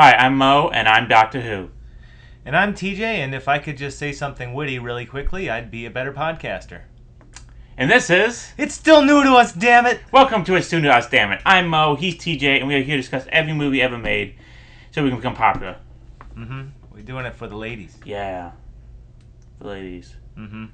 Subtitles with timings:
[0.00, 1.70] Hi, I'm Mo, and I'm Doctor Who.
[2.44, 5.86] And I'm TJ, and if I could just say something witty really quickly, I'd be
[5.86, 6.82] a better podcaster.
[7.76, 10.00] And this is It's still new to us, damn it!
[10.12, 11.40] Welcome to It's Soon to Us, damn it.
[11.44, 14.36] I'm Mo, he's TJ, and we are here to discuss every movie ever made
[14.92, 15.78] so we can become popular.
[16.36, 16.68] Mm-hmm.
[16.94, 17.96] We're doing it for the ladies.
[18.04, 18.52] Yeah.
[19.58, 20.14] The ladies.
[20.38, 20.66] Mm-hmm.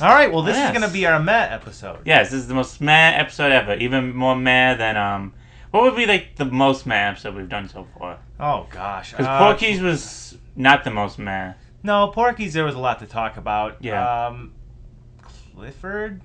[0.00, 0.70] All right, well, this Yes.
[0.74, 1.98] is going to be our Met episode.
[2.06, 3.74] Yes, this is the most meh episode ever.
[3.74, 5.34] Even more meh than, um.
[5.70, 8.18] What would be, like, the most meh that we've done so far?
[8.40, 9.10] Oh, gosh.
[9.12, 11.52] Because Uh, Porky's was not the most meh.
[11.82, 13.76] No, Porky's, there was a lot to talk about.
[13.80, 14.26] Yeah.
[14.26, 14.52] Um,
[15.54, 16.20] Clifford?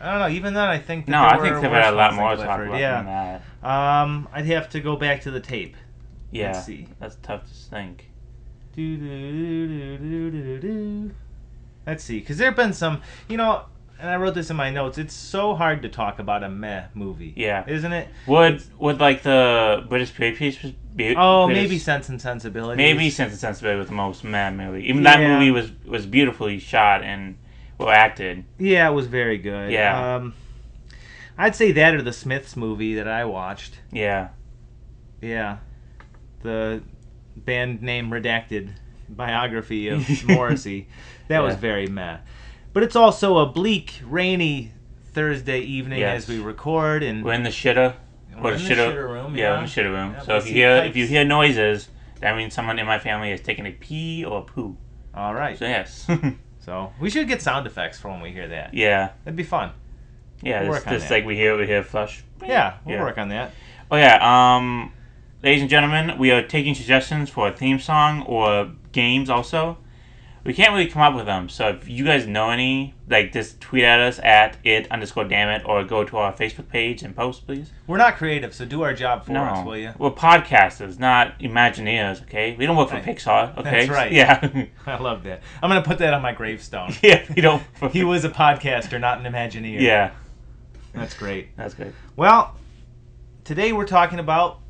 [0.00, 0.28] I don't know.
[0.34, 2.30] Even then, I think No, there I were think they've worse had a lot more
[2.30, 3.02] to talk about Yeah.
[3.02, 3.68] than that.
[3.68, 5.76] Um, I'd have to go back to the tape.
[6.30, 6.52] Yeah.
[6.52, 6.86] Let's see.
[6.98, 8.10] That's tough to think.
[8.74, 11.14] Do, do, do, do, do, do.
[11.86, 13.64] Let's see, because there have been some, you know,
[14.00, 14.98] and I wrote this in my notes.
[14.98, 17.32] It's so hard to talk about a meh movie.
[17.36, 17.64] Yeah.
[17.68, 18.08] Isn't it?
[18.26, 20.56] Would, would like, the British period piece
[20.96, 21.14] be.
[21.16, 22.76] Oh, British- maybe Sense and Sensibility.
[22.76, 24.88] Maybe Sense and Sensibility was the most mad movie.
[24.88, 27.36] Even that movie was was beautifully shot and
[27.78, 28.44] well acted.
[28.58, 29.70] Yeah, it was very good.
[29.72, 30.16] Yeah.
[30.16, 30.34] Um,
[31.38, 33.78] I'd say that or the Smiths movie that I watched.
[33.92, 34.28] Yeah.
[35.22, 35.58] Yeah.
[36.42, 36.82] The
[37.36, 38.70] band name redacted
[39.08, 40.88] biography of Morrissey.
[41.28, 42.18] That was very meh.
[42.72, 44.72] But it's also a bleak, rainy
[45.12, 46.22] Thursday evening Yes.
[46.24, 47.94] as we record, and We're in the shitter.
[48.40, 49.58] We're in the shitter- shitter room, Yeah, yeah.
[49.58, 50.12] in the shitter room.
[50.12, 50.90] Yeah, so if you hear pipes.
[50.90, 51.88] if you hear noises,
[52.20, 54.76] that means someone in my family is taking a pee or a poo.
[55.14, 55.58] all right.
[55.58, 56.06] So yes.
[56.62, 58.74] So we should get sound effects for when we hear that.
[58.74, 59.10] yeah.
[59.24, 59.72] That'd be fun.
[60.42, 60.62] Yeah.
[60.62, 61.10] We'll This, work on that.
[61.10, 62.22] like we hear we hear flush.
[62.46, 63.02] Yeah, we'll Yeah.
[63.02, 63.52] work on that.
[63.90, 64.18] Oh yeah.
[64.56, 64.92] Um,
[65.42, 69.78] ladies and gentlemen, we are taking suggestions for a theme song or games also.
[70.42, 73.60] We can't really come up with them, so if you guys know any, like just
[73.60, 77.14] tweet at us at it underscore damn it, or go to our Facebook page and
[77.14, 77.70] post, please.
[77.86, 79.92] We're not creative, so do our job for no, us, will you?
[79.98, 82.22] we're podcasters, not Imagineers.
[82.22, 83.04] Okay, we don't work for Right.
[83.04, 83.56] Pixar.
[83.58, 84.10] Okay, That's right.
[84.12, 85.42] Yeah, I love that.
[85.62, 86.94] I'm gonna put that on my gravestone.
[87.02, 87.62] yeah, we don't.
[87.92, 89.78] he was a podcaster, not an Imagineer.
[89.80, 90.12] Yeah,
[90.94, 91.54] That's great.
[91.56, 91.92] that's great.
[92.16, 92.56] Well,
[93.44, 94.60] today we're talking about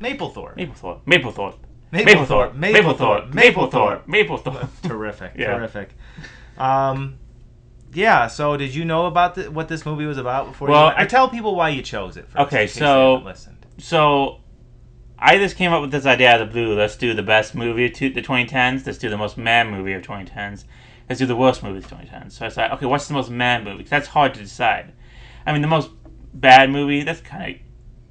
[0.00, 0.54] Mapplethorpe.
[0.56, 1.56] Mapplethorpe, Mapplethorpe,
[1.92, 2.54] Mapplethorpe.
[2.54, 4.68] Mapplethorpe, Mapplethorpe, Mapplethorpe.
[4.82, 5.34] terrific.
[5.36, 5.90] Terrific.
[6.58, 7.18] Um,
[7.92, 8.26] yeah.
[8.26, 10.68] So, did you know about the, what this movie was about before?
[10.68, 12.26] Well, you, I I- tell people why you chose it.
[12.28, 13.66] First, Okay, in case they so- listened.
[13.78, 14.40] So,
[15.18, 16.74] I just came up with this idea out of the blue.
[16.76, 18.84] Let's do the best movie of the 2010s.
[18.86, 20.64] Let's do the most mad movie of 2010s.
[21.08, 22.32] Let's do the worst movie of 2010s.
[22.32, 23.82] So I said, okay, what's the most mad movie?
[23.84, 24.92] 'Cause that's hard to decide.
[25.46, 25.90] I mean, the most
[26.34, 27.60] bad movie, that's kind of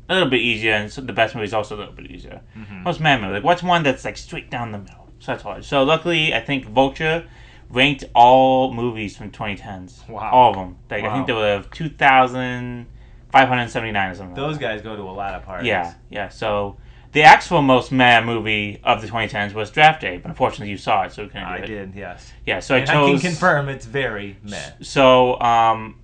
[0.09, 2.41] a little bit easier, and so the best movie is also a little bit easier.
[2.57, 2.84] Mhm.
[2.84, 5.07] Most mad movie, like what's one that's like straight down the middle?
[5.19, 5.66] So that's hard.
[5.66, 7.25] So luckily, I think Vulture
[7.69, 10.03] ranked all movies from 2010s.
[10.07, 10.29] Wow.
[10.31, 10.78] All of them.
[10.90, 11.13] Like I Wow.
[11.16, 14.29] think there were 2,579 or something.
[14.29, 14.62] like Those that.
[14.62, 15.67] guys go to a lot of parties.
[15.67, 16.29] Yeah, yeah.
[16.29, 16.78] So
[17.12, 21.03] the actual most mad movie of the 2010s was Draft Day, but unfortunately you saw
[21.03, 21.67] it, so we couldn't I do it.
[21.67, 21.96] did.
[21.96, 22.31] Yes.
[22.46, 23.22] Yeah, so I and I chose.
[23.22, 24.57] can confirm it's very meh.
[24.81, 25.96] So, um,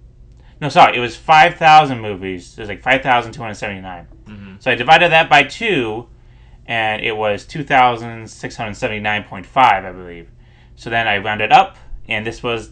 [0.64, 2.54] no, sorry, it was 5,000 movies.
[2.58, 4.06] It was like 5,279.
[4.26, 6.08] hmm So I divided that by two,
[6.66, 10.30] and it was 2,679.5, I believe.
[10.76, 12.70] So then I rounded up, and this was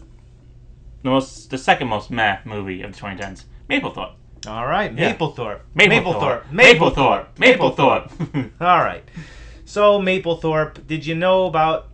[1.02, 4.14] the most, the second most meh movie of the 2010s, Mapplethorpe.
[4.46, 5.14] All right, Yeah.
[5.14, 5.60] Mapplethorpe.
[5.76, 6.44] Mapplethorpe.
[6.50, 7.26] Mapplethorpe.
[7.36, 7.36] Mapplethorpe.
[7.36, 8.50] Mapplethorpe.
[8.60, 9.04] All right.
[9.64, 11.88] So Mapplethorpe, did you know about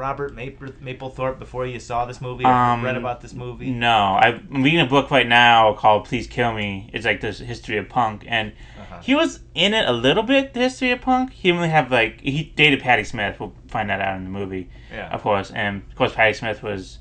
[0.00, 3.70] Robert Mapplethorpe before you saw this movie or Um, read about this movie?
[3.70, 7.76] No, I'm reading a book right now called "Please Kill Me." It's like this history
[7.76, 9.00] of punk, and Uh-huh.
[9.02, 10.54] he was in it a little bit.
[10.54, 11.32] The history of punk.
[11.34, 13.38] He only have like he dated Patti Smith.
[13.38, 15.08] We'll find that out in the movie, Yeah.
[15.10, 15.50] of course.
[15.50, 16.98] And of course, Patti Smith was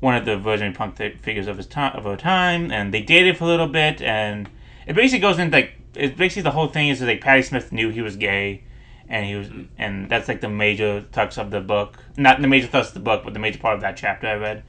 [0.00, 3.02] one of the Virgin punk th- figures of his time of her time, and they
[3.02, 4.00] dated for a little bit.
[4.00, 4.48] And
[4.86, 7.90] it basically goes into like it's basically the whole thing is like Patti Smith knew
[7.90, 8.62] he was gay.
[9.08, 11.98] And he was, and that's like the major thrust of the book.
[12.16, 14.34] Not the major thrust of the book, but the major part of that chapter I
[14.34, 14.62] read.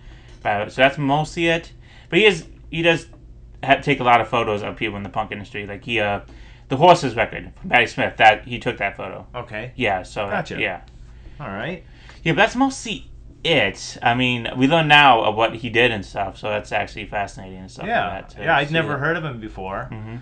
[0.44, 1.72] But, so that's mostly it.
[2.09, 3.07] But he is he does
[3.63, 5.66] have, take a lot of photos of people in the punk industry.
[5.66, 6.22] Like he, uh,
[6.68, 8.18] the horses record from Patti Smith.
[8.18, 9.25] That he took that photo.
[9.33, 9.71] Okay.
[9.75, 10.04] Yeah.
[10.04, 10.59] So Gotcha.
[10.59, 10.81] yeah,
[11.39, 11.83] All right.
[12.24, 12.33] yeah.
[12.33, 13.09] But that's mostly
[13.44, 13.98] it.
[14.04, 16.38] I mean, we learn now of what he did and stuff.
[16.38, 17.86] So that's actually fascinating and stuff.
[17.88, 18.07] Yeah.
[18.15, 19.00] Like that, yeah, I'd never it.
[19.00, 19.88] heard of him before.
[19.92, 20.21] Mhm.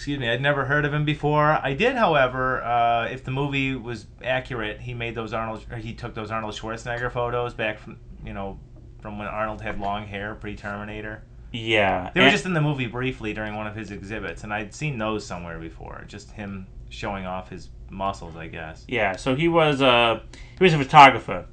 [0.00, 1.60] Excuse me, I'd never heard of him before.
[1.62, 5.92] I did, however, uh, if the movie was accurate, he made those Arnold, or he
[5.92, 8.58] took those Arnold Schwarzenegger photos back from, you know,
[9.02, 11.22] from when Arnold had long hair pre-Terminator.
[11.52, 12.12] Yeah.
[12.14, 14.72] They were and- just in the movie briefly during one of his exhibits, and I'd
[14.72, 16.02] seen those somewhere before.
[16.08, 18.86] Just him showing off his muscles, I guess.
[18.88, 19.16] Yeah.
[19.16, 20.20] So he was uh
[20.56, 21.44] he was a photographer.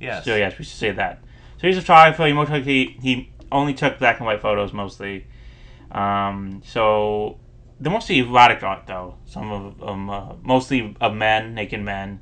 [0.00, 0.24] Yes.
[0.24, 1.20] So yes, we should say that.
[1.60, 2.26] So he's a photographer.
[2.26, 5.28] He most likely he only took black and white photos mostly.
[5.92, 7.38] Um, so
[7.80, 9.16] they're mostly erotic art though.
[9.26, 12.20] Some of them, uh, mostly of men, naked men,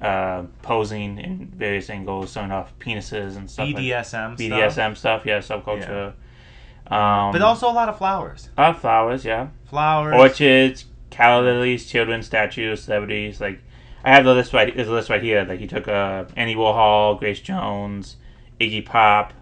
[0.00, 3.66] uh, posing in various angles, showing off penises and stuff.
[3.68, 4.38] like- BDSM stuff.
[4.38, 6.12] BDSM stuff, yeah, subculture.
[6.86, 8.50] Um, But also a lot of flowers.
[8.58, 9.48] a lot of flowers, yeah.
[9.64, 10.14] Flowers.
[10.20, 13.40] Orchids, calla lilies, children, statues, celebrities.
[13.40, 13.60] Like
[14.04, 14.74] I have the list right.
[14.74, 15.44] There's a list right here.
[15.44, 18.16] Like he took uh, Andy Warhol, Grace Jones,
[18.60, 19.32] Iggy Pop,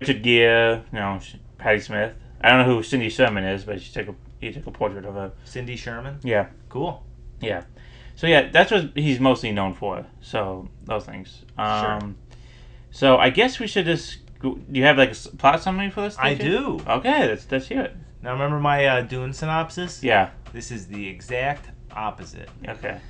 [0.00, 1.18] Richard Gere, you know,
[1.58, 2.14] Patti Smith.
[2.44, 5.04] I don't know who Cindy Sherman is, but she took a he took a portrait
[5.06, 5.32] of her.
[5.44, 6.18] Cindy Sherman.
[6.22, 7.02] Yeah, Cool.
[7.40, 7.64] yeah.
[8.16, 10.06] So yeah, that's what he's mostly known for.
[10.20, 11.42] So those things.
[11.58, 12.16] Um,
[12.90, 14.18] So I guess we should just.
[14.42, 16.16] Do you have like a plot summary for this?
[16.18, 16.78] I do.
[16.86, 17.96] Okay, let's let's hear it.
[18.22, 20.02] Now remember my uh, Dune synopsis?
[20.02, 20.30] Yeah.
[20.52, 22.48] This is the exact opposite.
[22.68, 23.00] Okay.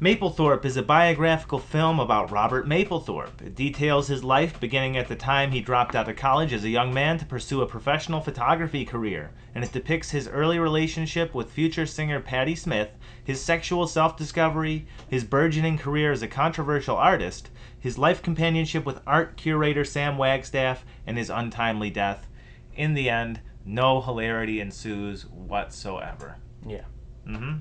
[0.00, 3.40] Mapplethorpe is a biographical film about Robert Mapplethorpe.
[3.40, 6.68] It details his life beginning at the time he dropped out of college as a
[6.68, 11.52] young man to pursue a professional photography career, and it depicts his early relationship with
[11.52, 12.90] future singer Patti Smith,
[13.22, 19.00] his sexual self discovery, his burgeoning career as a controversial artist, his life companionship with
[19.06, 22.26] art curator Sam Wagstaff, and his untimely death.
[22.74, 26.38] In the end, no hilarity ensues whatsoever.
[26.66, 26.84] Yeah.
[27.24, 27.58] hmm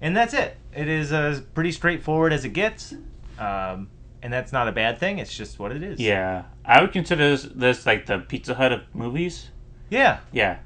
[0.00, 0.56] And that's it.
[0.74, 2.94] It is as pretty straightforward as it gets.
[3.38, 3.88] Um,
[4.22, 5.18] and that's not a bad thing.
[5.18, 5.98] It's just what it is.
[6.00, 9.48] Yeah, I would consider this, this like the Pizza Hut of movies.
[9.88, 10.20] Yeah.
[10.32, 10.58] Yeah,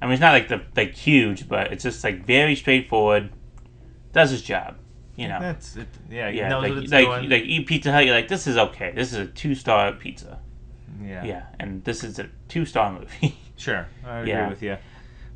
[0.00, 3.30] I mean it's not like the like huge, but it's just like very straightforward.
[4.12, 4.76] Does his job,
[5.16, 5.40] you know.
[5.40, 5.88] That's it.
[6.10, 6.28] Yeah.
[6.28, 8.92] Yeah, like like like eat Pizza Hut, you're like this is okay.
[8.94, 10.38] This is a two star pizza.
[11.02, 11.24] yeah.
[11.24, 13.36] Yeah, and this is a two star movie.
[13.58, 13.88] Sure.
[14.06, 14.48] I agree Yeah.
[14.50, 14.76] with you.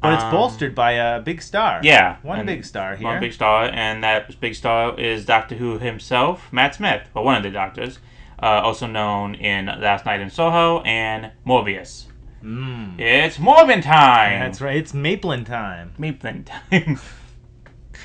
[0.03, 1.81] But it's Um, bolstered by a big star.
[1.83, 3.07] yeah, One big star here.
[3.07, 7.37] One big star, and that big star is Doctor Who himself, Matt Smith, or one
[7.37, 8.01] of the doctors,
[8.43, 12.07] uh, also known in Last Night in Soho and Morbius.
[12.45, 12.99] Mm.
[12.99, 14.41] It's Morbin time.
[14.41, 14.77] That's right.
[14.77, 15.93] It's Maplin time.
[15.99, 16.99] Maplin time.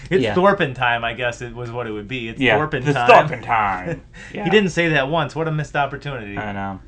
[0.09, 0.35] It's Yeah.
[0.35, 2.29] Thorpin time, I guess it was what it would be.
[2.29, 3.09] It's yeah, Thorpin it's time.
[3.27, 4.03] Thorpin time.
[4.33, 4.43] Yeah.
[4.45, 5.35] He didn't say that once.
[5.35, 6.37] What a missed opportunity.
[6.37, 6.79] I know.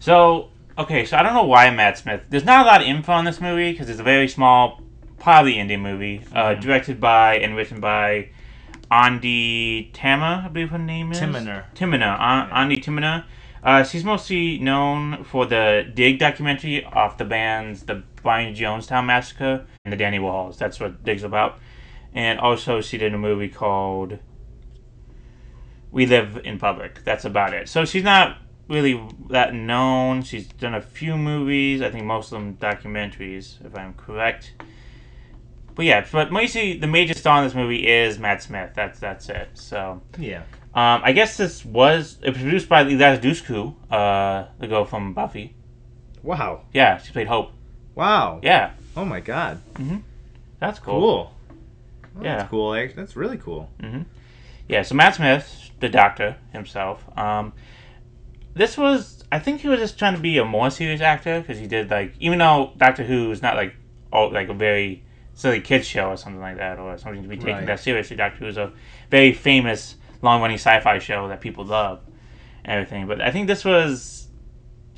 [0.00, 2.22] So okay, so I don't know why Matt Smith.
[2.28, 4.80] There's not a lot of info on this movie because it's a very small,
[5.18, 6.60] probably indie movie, uh, Mhm.
[6.60, 8.28] directed by and written by
[8.90, 11.20] Andi Tama, I believe her name is.
[11.20, 11.64] Timoner.
[11.74, 12.14] Timina.
[12.14, 12.64] Uh, Yeah.
[12.64, 13.24] Andi Timina.
[13.62, 19.66] Uh, she's mostly known for the Dig documentary off the band's The Brian Jonestown Massacre
[19.84, 20.58] and the Dandy Warhols.
[20.58, 21.58] That's what Dig's about.
[22.14, 24.18] And also, she did a movie called
[25.90, 27.04] We Live in Public.
[27.04, 27.68] That's about it.
[27.68, 29.00] So she's not really
[29.30, 30.22] that known.
[30.22, 31.82] She's done a few movies.
[31.82, 34.52] I think most of them documentaries, if I'm correct.
[35.74, 38.72] But yeah, but mostly the major star in this movie is Matt Smith.
[38.74, 39.50] That's that's it.
[39.54, 40.42] So Yeah.
[40.74, 45.14] um, I guess this was it was produced by Eliza Dushku, uh, the girl from
[45.14, 45.54] Buffy.
[46.22, 46.62] Wow.
[46.72, 47.52] Yeah, she played Hope.
[47.94, 48.40] Wow.
[48.42, 49.60] Yeah, Oh my God.
[49.74, 50.02] Mhm.
[50.58, 51.00] that's cool.
[51.00, 51.32] Cool.
[52.16, 52.36] Well, Yeah.
[52.38, 52.72] That's cool.
[52.96, 53.70] That's really cool.
[53.80, 54.04] Mhm.
[54.68, 57.04] Yeah, so Matt Smith, the doctor himself.
[57.16, 57.52] Um,
[58.58, 61.58] this was, I think he was just trying to be a more serious actor because
[61.58, 63.74] he did like, even though Doctor Who is not like,
[64.12, 65.02] oh, like a very
[65.34, 67.66] silly kids show or something like that, or something to be taken Right.
[67.66, 68.16] that seriously.
[68.16, 68.72] Doctor Who is a
[69.10, 72.00] very famous, long-running sci-fi show that people love
[72.64, 73.06] and everything.
[73.06, 74.28] But I think this was,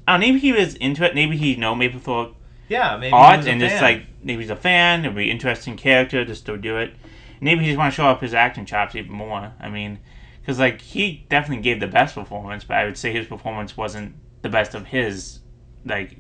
[0.09, 1.15] I don't know, maybe he was into it.
[1.15, 2.35] Maybe he know Mapplethorpe
[2.69, 2.97] Yeah.
[2.97, 3.13] Maybe.
[3.13, 5.01] art and just like maybe he's a fan.
[5.01, 6.95] It'd be interesting character just to do it.
[7.43, 9.53] Maybe he just want to show off his acting chops even more.
[9.61, 9.99] I mean,
[10.41, 14.15] because like he definitely gave the best performance, but I would say his performance wasn't
[14.43, 15.41] the best of his
[15.85, 16.19] like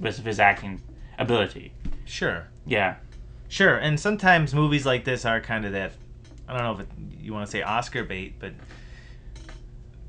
[0.00, 0.80] best of his acting
[1.18, 1.72] ability.
[2.04, 2.48] Sure.
[2.66, 2.96] Yeah,
[3.52, 5.92] Sure, and sometimes movies like this are kind of that.
[6.48, 6.88] I don't know if it,
[7.20, 8.54] you want to say Oscar bait, but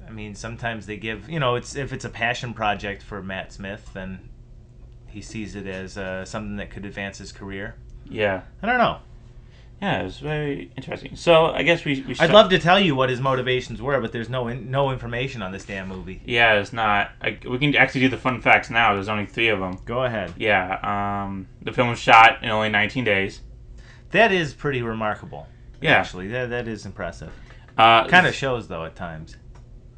[0.08, 3.52] I mean sometimes they give you know it's if it's a passion project for Matt
[3.52, 4.30] Smith, then
[5.08, 7.76] he sees it as uh, something that could advance his career.
[8.10, 9.00] yeah, I don't know.
[9.82, 10.02] Yeah.
[10.02, 11.16] It was very interesting.
[11.16, 12.02] So I guess we.
[12.08, 14.92] we I'd love to tell you what his motivations were, but there's no in, no
[14.92, 16.22] information on this damn movie.
[16.26, 17.12] Yeah, it's not.
[17.22, 18.94] I, we can actually do the fun facts now.
[18.94, 19.78] There's only three of them.
[19.86, 20.34] Go ahead.
[20.38, 21.24] Yeah.
[21.26, 23.42] Um, the film was shot in only 19 days.
[24.12, 25.48] That is pretty remarkable.
[25.82, 25.94] Yeah.
[25.98, 27.32] Actually, that that is impressive.
[27.78, 29.36] Uh, Kind of shows though at times.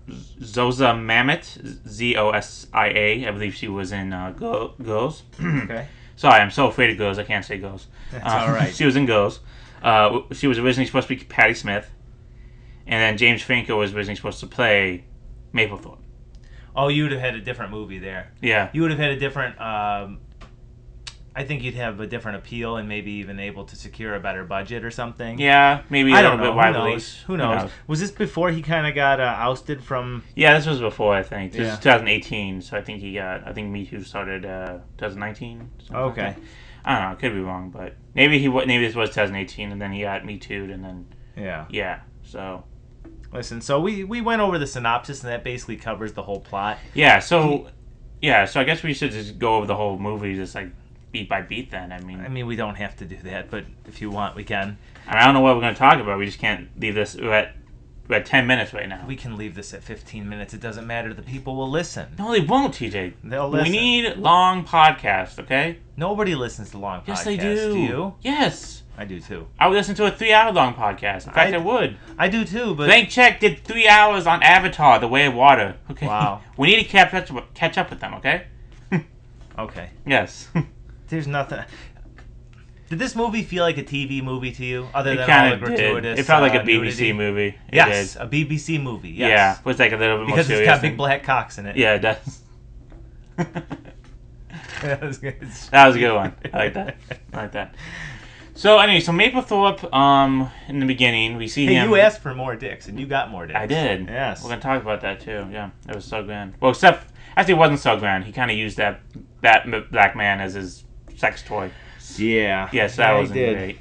[0.10, 3.27] Zosia Mamet, Z O S I A.
[3.27, 5.24] I believe she was in uh, Girl, Girls.
[5.39, 5.88] Okay.
[6.17, 7.17] Sorry, I'm so afraid of girls.
[7.20, 7.88] I can't say girls.
[8.12, 8.74] That's Uh, all right.
[8.75, 9.41] she was in Girls.
[9.85, 11.91] Uh, she was originally supposed to be Patti Smith,
[12.87, 15.05] and then James Franco was originally supposed to play
[15.53, 15.99] Mapplethorpe.
[16.75, 18.31] Oh, you would have had a different movie there.
[18.41, 20.19] Yeah, you would have had a different um,
[21.37, 24.43] I think you'd have a different appeal and maybe even able to secure a better
[24.45, 25.37] budget or something.
[25.37, 26.53] yeah, maybe a I little don't know.
[26.55, 26.85] bit Who knows?
[26.87, 27.21] release.
[27.27, 27.69] Who knows?
[27.87, 30.23] Was this before he kind of got uh, ousted from?
[30.35, 31.51] Yeah, this was before I think.
[31.51, 31.73] This Yeah.
[31.73, 33.45] is 2018, so I think he got.
[33.47, 35.69] I think Me Too started uh, 2019.
[35.79, 36.35] something like Okay.
[36.85, 37.11] I don't know.
[37.11, 40.23] I could be wrong, but maybe he maybe this was 2018, and then he got
[40.23, 41.65] Me Too, and then Yeah.
[41.69, 41.99] yeah.
[42.23, 42.63] So
[43.33, 46.77] Listen, so we we went over the synopsis, and that basically covers the whole plot.
[46.93, 47.19] yeah.
[47.19, 47.69] So
[48.21, 48.45] yeah.
[48.45, 50.69] So I guess we should just go over the whole movie, just like
[51.11, 51.71] beat by beat.
[51.71, 54.35] Then I mean, I mean, we don't have to do that, but if you want,
[54.37, 54.77] we can.
[55.07, 56.17] I don't know what we're gonna talk about.
[56.17, 57.15] We just can't leave this.
[57.15, 57.55] At
[58.07, 59.03] we're at 10 minutes right now.
[59.07, 60.53] We can leave this at 15 minutes.
[60.53, 61.13] It doesn't matter.
[61.13, 62.07] The people will listen.
[62.19, 63.13] no, they won't, TJ.
[63.24, 63.71] They'll listen.
[63.71, 65.79] We need long podcasts, okay?
[65.97, 67.07] Nobody listens to long podcasts.
[67.07, 67.74] Yes, they do.
[67.74, 68.13] Do you?
[68.21, 68.83] Yes.
[68.97, 69.47] I do too.
[69.59, 71.27] I would listen to a three-hour-long podcast.
[71.27, 71.97] In fact, I, I- would.
[72.17, 75.75] I do too, but Blank Check did three hours on Avatar: The Way of Water.
[75.91, 76.07] Okay.
[76.07, 76.41] Wow.
[76.57, 78.13] we need to catch up, catch up with them.
[78.15, 78.45] Okay.
[79.59, 79.89] okay.
[80.05, 80.47] Yes.
[81.09, 81.59] There's nothing.
[82.95, 85.55] Did this movie feel like a TV movie to you, other it than all the
[85.57, 85.65] did.
[85.65, 86.17] gratuitous?
[86.17, 87.11] It felt like uh, a BBC nudity?
[87.13, 87.47] movie.
[87.47, 88.21] It Yes, did.
[88.21, 89.09] a BBC movie.
[89.09, 89.29] Yes.
[89.29, 89.59] Yeah.
[89.59, 90.73] It was like a little bit more because it's serious.
[90.75, 91.75] got big black cocks in it.
[91.75, 92.41] Yeah, it does.
[94.81, 95.41] that was good.
[95.71, 96.35] That was a good one.
[96.53, 96.95] I like that.
[97.33, 97.75] I like that.
[98.53, 101.89] So anyway, so Mapplethorpe, um, in the beginning, we see Hey, him.
[101.89, 103.59] you asked for more dicks, and you got more dicks.
[103.59, 104.07] I did.
[104.07, 104.41] Yes.
[104.41, 105.45] We're gonna talk about that too.
[105.51, 106.53] Yeah, it was so grand.
[106.61, 108.23] Well, except actually, it wasn't so grand.
[108.23, 109.01] He kind of used that
[109.41, 110.85] that black man as his
[111.17, 111.71] sex toy.
[112.19, 112.69] Yeah.
[112.72, 113.79] Yes, that Yeah, wasn't great.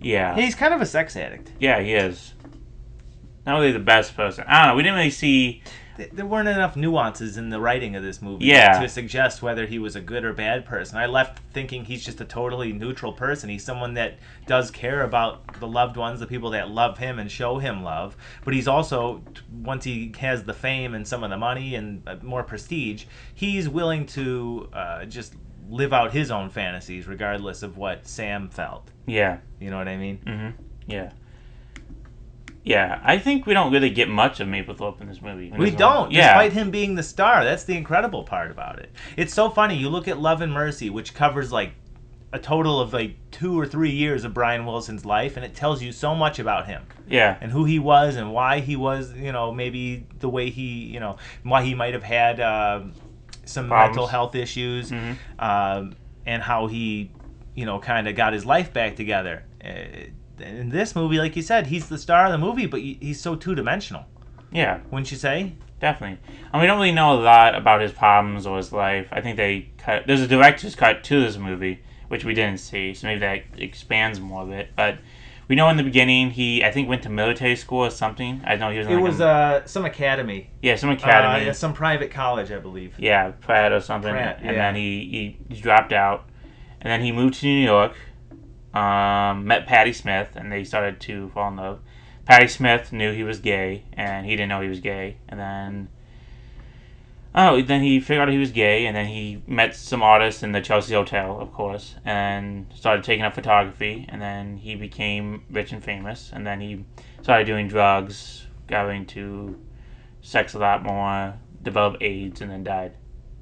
[0.00, 1.52] Yeah, He's kind of a sex addict.
[1.58, 2.34] yeah, he is.
[3.46, 4.44] Not really the best person.
[4.46, 4.76] I don't know.
[4.76, 5.62] We didn't really see.
[6.12, 8.80] There weren't enough nuances in the writing of this movie Yeah.
[8.80, 10.98] to suggest whether he was a good or bad person.
[10.98, 13.48] I left thinking he's just a totally neutral person.
[13.48, 17.30] He's someone that does care about the loved ones, the people that love him and
[17.30, 18.16] show him love.
[18.44, 19.22] But he's also,
[19.62, 23.68] once he has the fame and some of the money and uh, more prestige, he's
[23.68, 25.34] willing to uh, just
[25.68, 28.90] live out his own fantasies regardless of what Sam felt.
[29.06, 29.38] Yeah.
[29.60, 30.18] You know what I mean?
[30.18, 30.50] hmm
[30.86, 31.12] Yeah.
[32.64, 35.50] Yeah, I think we don't really get much of Mapplethorpe in this movie.
[35.50, 36.10] in We this don't.
[36.10, 36.28] Yeah.
[36.28, 37.44] despite him being the star.
[37.44, 38.90] That's the incredible part about it.
[39.18, 39.76] It's so funny.
[39.76, 41.72] You look at Love and Mercy, which covers like
[42.32, 45.82] a total of like two or three years of Brian Wilson's life, and it tells
[45.82, 47.36] you so much about him yeah.
[47.40, 51.00] and who he was and why he was, you know, maybe the way he, you
[51.00, 52.80] know, why he might have had uh,
[53.46, 53.96] some Problems.
[53.96, 55.16] mental health issues, Mhm.
[55.38, 55.94] um,
[56.26, 57.10] and how he,
[57.54, 59.42] you know, kind of got his life back together.
[59.64, 63.20] Uh, in this movie, like you said, he's the star of the movie, but he's
[63.20, 64.04] so two dimensional.
[64.50, 64.78] Yeah.
[64.90, 65.52] Wouldn't you say?
[65.80, 66.18] Definitely.
[66.52, 69.06] And we don't really know a lot about his problems or his life.
[69.12, 70.06] I think they cut.
[70.06, 74.18] There's a director's cut to this movie, which we didn't see, so maybe that expands
[74.20, 74.70] more of it.
[74.76, 74.98] But
[75.48, 78.42] we know in the beginning he, I think, went to military school or something.
[78.44, 78.86] I know he was.
[78.86, 80.50] In It like was a, uh, some academy.
[80.62, 81.42] yeah, some academy.
[81.44, 82.98] Uh, yeah, some private college, I believe.
[82.98, 84.10] yeah, Pratt or something.
[84.12, 84.52] Pratt, and yeah.
[84.52, 86.26] then he, he he dropped out,
[86.80, 87.94] and then he moved to New York.
[88.72, 91.80] Um, met Patti Smith, and they started to fall in love.
[92.24, 95.18] Patti Smith knew he was gay, and he didn't know he was gay.
[95.28, 95.88] And then,
[97.34, 100.52] oh, then he figured out he was gay, and then he met some artists in
[100.52, 104.06] the Chelsea Hotel, of course, and started taking up photography.
[104.08, 106.84] And then he became rich and famous, and then he
[107.22, 109.58] started doing drugs, got into
[110.20, 112.92] sex a lot more, developed AIDS, and then died.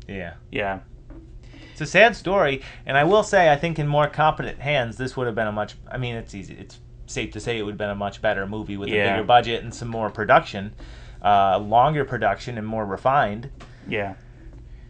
[0.08, 0.34] Yeah.
[0.50, 0.80] Yeah,
[1.70, 5.16] It's a sad story, and I will say, I think in more competent hands, this
[5.16, 5.76] would have been a much.
[5.90, 6.54] I mean, it's easy.
[6.54, 9.24] It's safe to say it would have been a much better movie with a bigger
[9.24, 10.74] budget and some more production,
[11.22, 13.50] uh, longer production and more refined.
[13.88, 14.14] Yeah,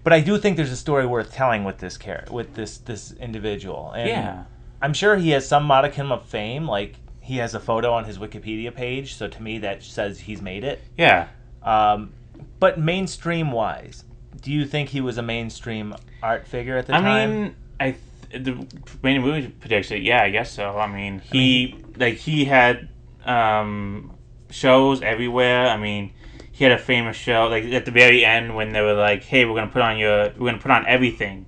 [0.05, 3.13] But I do think there's a story worth telling with this character, with this this
[3.13, 3.93] individual.
[3.93, 4.45] And yeah,
[4.81, 6.67] I'm sure he has some modicum of fame.
[6.67, 10.43] Like he has a photo on his Wikipedia page, so to me that says he's
[10.43, 10.81] made it.
[10.97, 11.29] yeah.
[11.63, 12.13] Um,
[12.59, 14.05] but mainstream wise,
[14.41, 17.07] do you think he was a mainstream art figure at the I time?
[17.07, 17.97] I mean, I
[18.31, 18.67] th- the
[19.03, 20.03] main movie predicts it.
[20.03, 20.77] Yeah, I guess so.
[20.79, 22.89] I mean, he like he had
[23.25, 24.13] um,
[24.51, 25.69] shows everywhere.
[25.69, 26.13] I mean,
[26.53, 29.45] he had a famous show like at the very end when they were like, "Hey,
[29.45, 31.47] we're gonna put on your, we're gonna put on everything."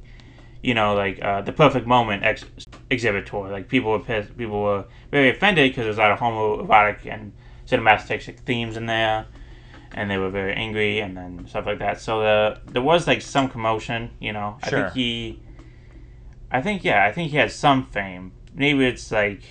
[0.63, 2.45] You know, like uh, the perfect moment ex-
[2.89, 3.51] exhibit tour.
[3.51, 7.33] Like people were pissed, people were very offended because there's a lot of homoerotic and
[7.67, 9.27] cinematic themes in there,
[9.93, 12.01] and they were very angry and then stuff like that.
[12.01, 14.11] So the there was like some commotion.
[14.21, 14.85] You know, I Sure.
[14.85, 15.41] think he,
[16.51, 18.33] I think yeah, I think he had some fame.
[18.55, 19.43] Maybe it's like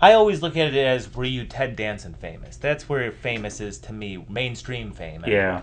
[0.00, 2.56] I always look at it as were you Ted Danson famous?
[2.56, 5.24] That's where famous is to me, mainstream fame.
[5.24, 5.38] anyway.
[5.38, 5.62] Yeah.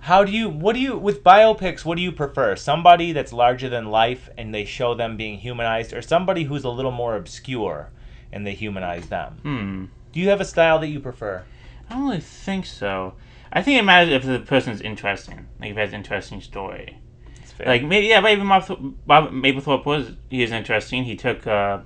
[0.00, 0.48] How do you?
[0.48, 1.84] What do you with biopics?
[1.84, 2.56] What do you prefer?
[2.56, 6.70] Somebody that's larger than life and they show them being humanized, or somebody who's a
[6.70, 7.90] little more obscure
[8.32, 9.38] and they humanize them?
[9.42, 9.84] hmm.
[10.12, 11.44] Do you have a style that you prefer?
[11.88, 13.14] I don't really think so.
[13.52, 15.46] I think it matters if the person's interesting.
[15.60, 16.98] Like if he has an interesting story.
[17.42, 17.66] It's fair.
[17.66, 21.04] Like maybe yeah, maybe Bob, Bob Mapplethorpe was he is interesting.
[21.04, 21.80] He took uh,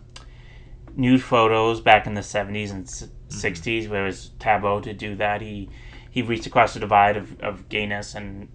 [0.97, 3.39] nude photos back in the seventies and Mm-hmm.
[3.41, 5.41] sixties, where it was taboo to do that.
[5.41, 5.71] He
[6.11, 8.49] he reached across the divide of, of gayness and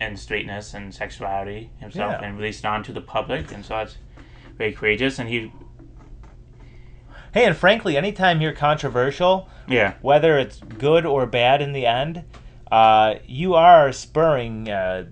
[0.00, 2.24] and straightness and sexuality himself Yeah.
[2.28, 3.96] and released it onto the public, and so it's
[4.56, 5.18] very courageous.
[5.18, 5.50] And he,
[7.32, 12.24] Hey, and frankly, anytime you're controversial, yeah, whether it's good or bad in the end,
[12.70, 15.06] uh, you are spurring, uh,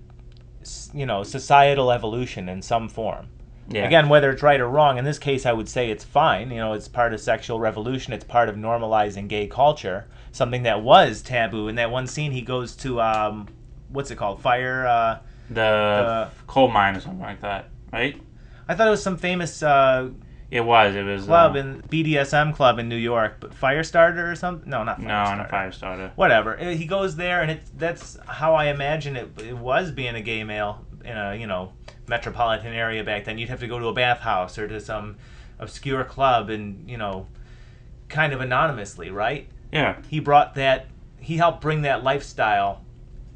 [0.93, 3.27] you know, societal evolution in some form.
[3.69, 6.51] Yeah, Again, whether it's right or wrong, in this case, I would say it's fine.
[6.51, 8.11] You know, it's part of sexual revolution.
[8.13, 11.67] It's part of normalizing gay culture, something that was taboo.
[11.67, 13.47] In that one scene, he goes to um,
[13.89, 14.41] what's it called?
[14.41, 14.85] Fire.
[14.85, 18.19] Uh, the coal mine or something like that, right?
[18.67, 20.09] I thought it was some famous uh,
[20.49, 20.95] It was.
[20.95, 24.69] It was club uh, in BDSM club in New York, but Firestarter or something.
[24.69, 25.27] No, not no, Firestarter.
[25.31, 26.11] on a fire starter.
[26.15, 26.57] whatever.
[26.57, 30.43] He goes there, and it's that's how I imagine it, it was being a gay
[30.43, 31.73] male in a you know
[32.07, 33.37] metropolitan area back then.
[33.37, 35.17] You'd have to go to a bathhouse or to some
[35.59, 37.27] obscure club, and you know,
[38.09, 39.47] kind of anonymously, right?
[39.71, 40.87] Yeah, He brought that.
[41.19, 42.81] He helped bring that lifestyle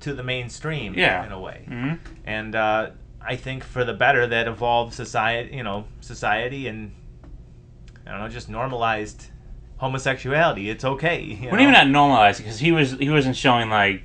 [0.01, 1.25] to the mainstream Yeah.
[1.25, 1.93] in a way, hmm
[2.25, 2.89] and uh,
[3.21, 6.91] I think for the better that evolved society, you know, society, and
[8.05, 9.27] I don't know, just normalized
[9.77, 10.69] homosexuality.
[10.69, 11.21] It's okay.
[11.23, 11.61] You Well, know?
[11.61, 14.03] even not normalized because he was he wasn't showing like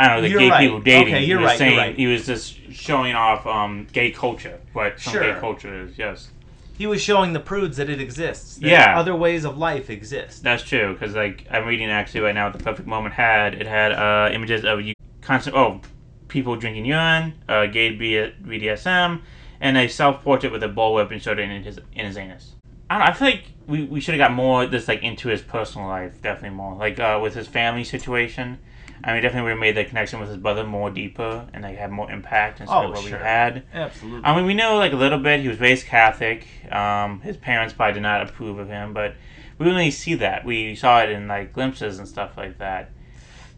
[0.00, 0.60] I don't know the You're gay right.
[0.60, 1.14] people dating.
[1.14, 1.96] Okay, you're he was right, you're right.
[1.96, 5.98] He was just showing off um, gay culture, what some gay culture is.
[5.98, 6.30] Yes,
[6.76, 8.56] He was showing the prudes that it exists.
[8.56, 8.98] That Yeah.
[8.98, 10.42] Other ways of life exist.
[10.44, 10.92] that's true.
[10.92, 14.30] Because like I'm reading actually right now, what the perfect moment had it had uh,
[14.32, 15.80] images of you constant oh
[16.28, 19.20] people drinking urine, uh, gay BDSM,
[19.60, 22.54] and a self portrait with a bullwhip and showed it in his in his anus.
[22.90, 25.28] I don't know, I feel like we, we should have got more just like into
[25.28, 28.58] his personal life, definitely more like uh, with his family situation.
[29.04, 31.76] I mean, definitely would have made the connection with his brother more deeper and like
[31.76, 33.18] had more impact instead Oh, of what sure.
[33.18, 33.62] we had.
[33.72, 34.24] Absolutely.
[34.24, 35.40] I mean, we know like a little bit.
[35.40, 36.46] He was raised Catholic.
[36.72, 39.14] Um, his parents probably did not approve of him, but
[39.58, 40.44] we didn't really see that.
[40.44, 42.90] We saw it in like glimpses and stuff like that.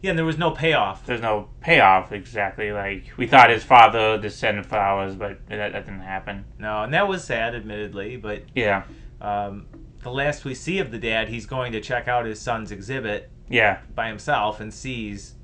[0.03, 1.07] yeah, and there was no payoff.
[1.07, 2.73] There's no payoff exactly.
[2.73, 6.45] Like we thought his father descended flowers, but that, that didn't happen.
[6.59, 8.17] No, and that was sad, admittedly.
[8.19, 8.83] But Yeah,
[9.21, 9.67] um,
[10.03, 13.31] the last we see of the dad, he's going to check out his son's exhibit
[13.49, 15.35] yeah, by himself and sees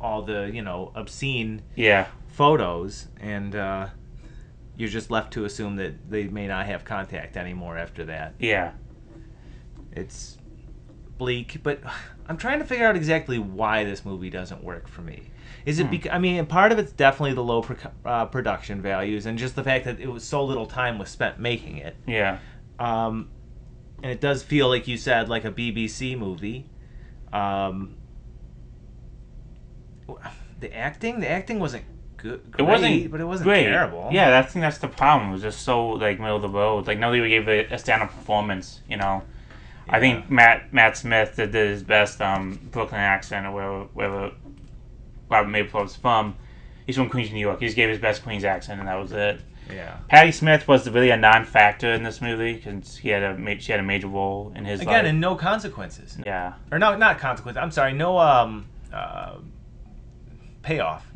[0.00, 3.88] all the you know obscene yeah, photos, and uh,
[4.76, 8.34] you're just left to assume that they may not have contact anymore after that.
[8.38, 8.72] yeah.
[9.92, 10.36] It's
[11.18, 11.80] bleak, but
[12.28, 15.30] I'm trying to figure out exactly why this movie doesn't work for me.
[15.64, 15.90] Is it Hmm.
[15.90, 19.56] because I mean, part of it's definitely the low pro- uh, production values and just
[19.56, 21.96] the fact that it was so little time was spent making it.
[22.06, 22.38] Yeah,
[22.78, 23.30] Um,
[24.02, 26.66] and it does feel like you said like a BBC movie.
[27.32, 27.96] Um,
[30.60, 31.84] the acting, the acting wasn't
[32.16, 32.54] good.
[32.58, 33.64] it wasn't, but it wasn't great.
[33.64, 34.08] terrible.
[34.12, 35.30] Yeah, I think that's the problem.
[35.30, 36.86] It was just so like middle of the road.
[36.86, 38.80] Like nobody gave it a stand-up performance.
[38.88, 39.22] You know,
[39.88, 44.32] I think Matt Matt Smith did his best um, Brooklyn accent or wherever, wherever
[45.30, 46.36] Robert Maple's from.
[46.86, 47.58] He's from Queens, New York.
[47.60, 49.40] He just gave his best Queens accent, and that was it.
[49.72, 49.96] Yeah.
[50.08, 53.72] Patti Smith was really a non-factor in this movie because he had a ma- she
[53.72, 55.06] had a major role in his Again, life.
[55.06, 56.16] and no consequences.
[56.24, 57.56] yeah, or no, not consequence.
[57.56, 59.36] I'm sorry, no um, uh,
[60.62, 61.06] payoff.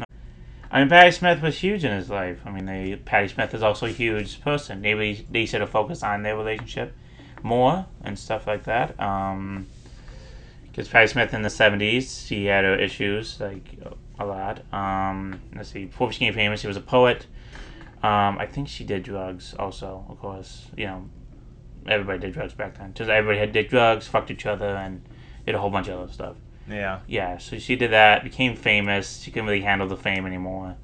[0.73, 2.41] I mean, Patti Smith was huge in his life.
[2.47, 4.81] I mean, they, Patti Smith is also a huge person.
[4.81, 6.95] Maybe they should have focused on their relationship
[7.43, 8.99] more and stuff like that.
[9.01, 9.67] Um,
[10.65, 13.77] because Patti Smith in the '70s, she had her issues like
[14.19, 14.63] a lot.
[14.73, 17.27] Um, let's see, before she became famous, she was a poet.
[18.03, 20.05] Um, I think she did drugs also.
[20.09, 21.09] Of course, you know,
[21.87, 22.95] everybody did drugs back then.
[22.95, 25.03] Just everybody had did drugs, fucked each other, and
[25.45, 26.37] did a whole bunch of other stuff.
[26.69, 29.21] Yeah, Yeah, so she did that, became famous.
[29.21, 30.77] She couldn't really handle the fame anymore.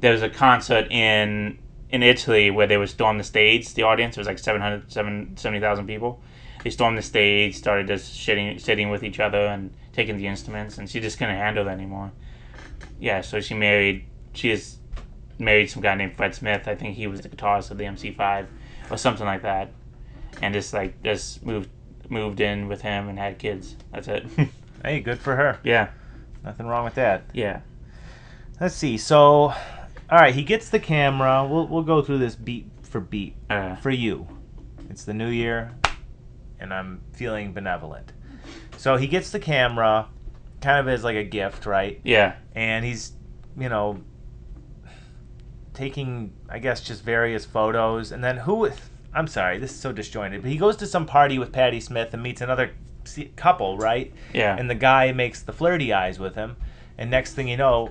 [0.00, 1.58] There was a concert in
[1.90, 3.74] in Italy where they would storm the stage.
[3.74, 6.22] The audience was like 700, 70,000 people.
[6.62, 10.78] They stormed the stage, started just sitting, sitting with each other and taking the instruments,
[10.78, 12.12] and she just couldn't handle that anymore.
[13.00, 14.04] Yeah, so she married.
[14.34, 14.76] She is
[15.40, 16.68] married some guy named Fred Smith.
[16.68, 18.46] I think he was the guitarist of the MC5
[18.90, 19.72] or something like that,
[20.42, 21.68] and just like just moved
[22.08, 23.76] moved in with him and had kids.
[23.92, 24.26] That's it.
[24.84, 25.58] hey, good for her.
[25.64, 25.90] yeah,
[26.44, 27.24] Nothing wrong with that.
[27.32, 27.60] yeah.
[28.60, 28.98] Let's see.
[28.98, 29.54] So, all
[30.10, 31.46] right, he gets the camera.
[31.50, 34.26] We'll we'll go through this beat for beat Uh, for you.
[34.90, 35.72] It's the new year,
[36.58, 38.12] and I'm feeling benevolent.
[38.76, 40.08] So he gets the camera,
[40.60, 42.00] kind of as like a gift, right?
[42.04, 43.12] yeah, and he's
[43.56, 44.00] you know
[45.74, 48.68] taking i guess just various photos and then who
[49.14, 52.12] i'm sorry this is so disjointed but he goes to some party with patti smith
[52.12, 52.72] and meets another
[53.36, 54.56] couple right yeah.
[54.56, 56.56] and the guy makes the flirty eyes with him
[56.98, 57.90] and next thing you know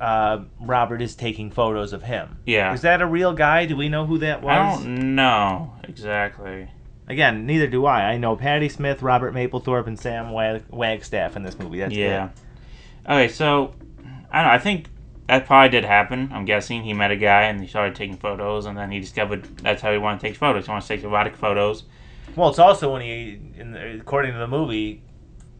[0.00, 2.74] uh, robert is taking photos of him Yeah.
[2.74, 6.68] is that a real guy do we know who that was I don't know exactly.
[7.08, 11.42] again neither do i i know patti smith robert mapplethorpe and sam Wag- wagstaff in
[11.44, 12.26] this movie that's yeah.
[12.26, 12.30] it.
[13.04, 13.74] Okay, so
[14.30, 14.54] I don't know.
[14.54, 14.86] I think
[15.28, 16.30] that probably did happen.
[16.32, 19.44] I'm guessing he met a guy and he started taking photos, and then he discovered
[19.58, 20.66] that's how he wanted to take photos.
[20.66, 21.84] He wants to take erotic photos.
[22.36, 25.02] Well, it's also when he, in the, according to the movie,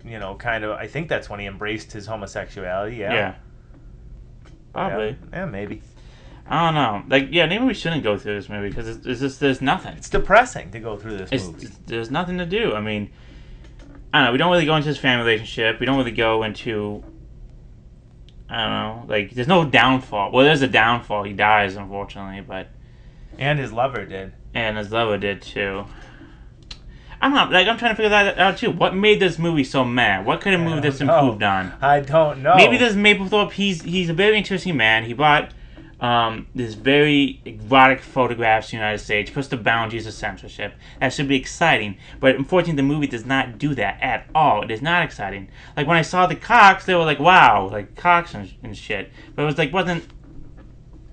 [0.04, 0.72] you know, kind of.
[0.72, 2.96] I think that's when he embraced his homosexuality.
[2.96, 3.12] Yeah.
[3.12, 3.34] Yeah.
[4.72, 5.08] Probably.
[5.32, 5.82] Yeah, yeah, maybe.
[6.46, 7.04] I don't know.
[7.08, 9.96] Like, yeah, maybe we shouldn't go through this movie because it's, it's just there's nothing.
[9.96, 11.68] It's depressing to go through this It's, movie.
[11.86, 12.74] there's nothing to do.
[12.74, 13.10] I mean,
[14.12, 14.32] I don't know.
[14.32, 15.78] We don't really go into his family relationship.
[15.78, 17.04] We don't really go into.
[18.52, 19.04] I don't know.
[19.14, 20.30] Like, there's no downfall.
[20.30, 21.22] Well, there's a downfall.
[21.22, 22.68] He dies, unfortunately, but
[23.38, 24.34] And his lover did.
[24.52, 25.86] and his lover did too.
[27.20, 28.70] I'm not like I'm trying to figure that out too.
[28.70, 30.26] What made this movie so mad?
[30.26, 31.14] What could have moved this know.
[31.18, 31.72] improved on?
[31.80, 32.56] I don't know.
[32.56, 33.52] Maybe this Mapplethorpe.
[33.52, 35.04] He's he's a very interesting man.
[35.04, 35.52] He brought
[36.02, 40.74] um, this very erotic photographs to the United States, puts the boundaries of censorship.
[41.00, 44.62] That should be exciting, but unfortunately, the movie does not do that at all.
[44.62, 45.48] It is not exciting.
[45.76, 49.12] Like when I saw the cocks, they were like, "Wow, like cocks and, and shit,"
[49.36, 50.04] but it was like wasn't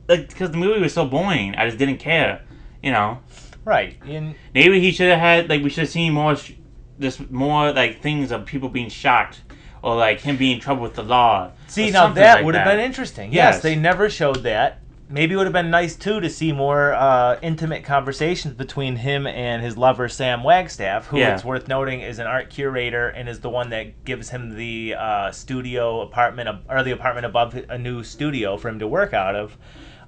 [0.08, 1.54] like because the movie was so boring.
[1.54, 2.41] I just didn't care,
[2.82, 3.19] you know.
[3.63, 3.97] Right.
[4.08, 6.54] In, Maybe he should have had like we should have seen more, sh-
[6.99, 9.43] just more like things of people being shocked,
[9.82, 11.52] or like him being in trouble with the law.
[11.68, 13.32] see, now that like would have been interesting.
[13.34, 13.56] Yes.
[13.56, 13.63] Yes.
[13.63, 14.82] they never showed that.
[15.12, 19.26] Maybe it would have been nice too to see more uh, intimate conversations between him
[19.26, 21.34] and his lover Sam Wagstaff, who Yeah.
[21.34, 24.94] it's worth noting is an art curator and is the one that gives him the
[24.96, 29.36] uh, studio apartment or the apartment above a new studio for him to work out
[29.36, 29.58] of.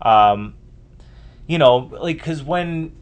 [0.03, 0.53] Um,
[1.47, 2.95] you know, like because when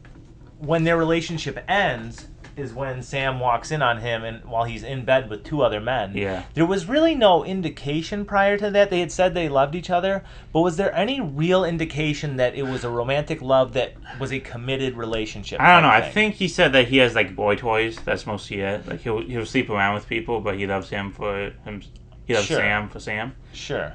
[0.58, 2.28] when their relationship ends
[2.60, 5.80] is when Sam walks in on him and while he's in bed with two other
[5.80, 6.16] men.
[6.16, 6.44] Yeah.
[6.54, 8.90] There was really no indication prior to that.
[8.90, 12.62] They had said they loved each other, but was there any real indication that it
[12.62, 15.60] was a romantic love that was a committed relationship?
[15.60, 15.88] I don't know.
[15.88, 17.98] type I think he said that he has like boy toys.
[18.04, 18.86] That's mostly it.
[18.86, 21.82] Like he'll he'll sleep around with people, but he loves him for him.
[22.26, 22.58] He loves Sure.
[22.58, 23.34] Sam for Sam.
[23.52, 23.94] Sure.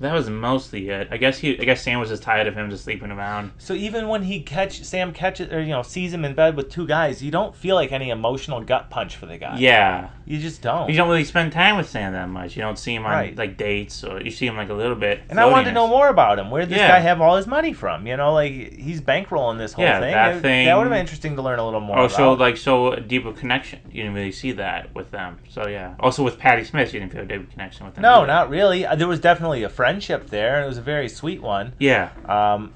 [0.00, 1.08] That was mostly it.
[1.10, 1.58] I guess he.
[1.58, 3.52] I guess Sam was just tired of him just sleeping around.
[3.58, 6.70] So even when he catch Sam catches or you know sees him in bed with
[6.70, 9.58] two guys, you don't feel like any emotional gut punch for the guy.
[9.58, 10.08] Yeah.
[10.26, 10.90] You just don't.
[10.90, 12.56] You don't really spend time with Sam that much.
[12.56, 13.36] You don't see him on Right.
[13.36, 15.22] like dates, or you see him like a little bit.
[15.30, 16.50] And I wanted to know more about him.
[16.50, 16.88] Where did this Yeah.
[16.88, 18.06] guy have all his money from?
[18.08, 20.12] You know, like he's bankrolling this whole Yeah, thing.
[20.12, 22.32] that It- thing- That would have been interesting to learn a little more Or show
[22.32, 22.40] about.
[22.40, 23.78] like show a deeper connection.
[23.90, 25.38] You didn't really see that with them.
[25.48, 25.94] So yeah.
[26.00, 28.02] Also with Patti Smith, you didn't feel a deeper connection with them.
[28.02, 28.26] no, either.
[28.26, 28.84] not really.
[28.84, 31.72] Uh, There was definitely a friendship there, and it was a very sweet one.
[31.78, 32.10] Yeah.
[32.28, 32.72] Um,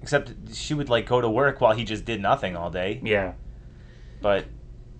[0.00, 3.00] except she would like go to work while he just did nothing all day.
[3.04, 3.34] Yeah.
[4.22, 4.46] But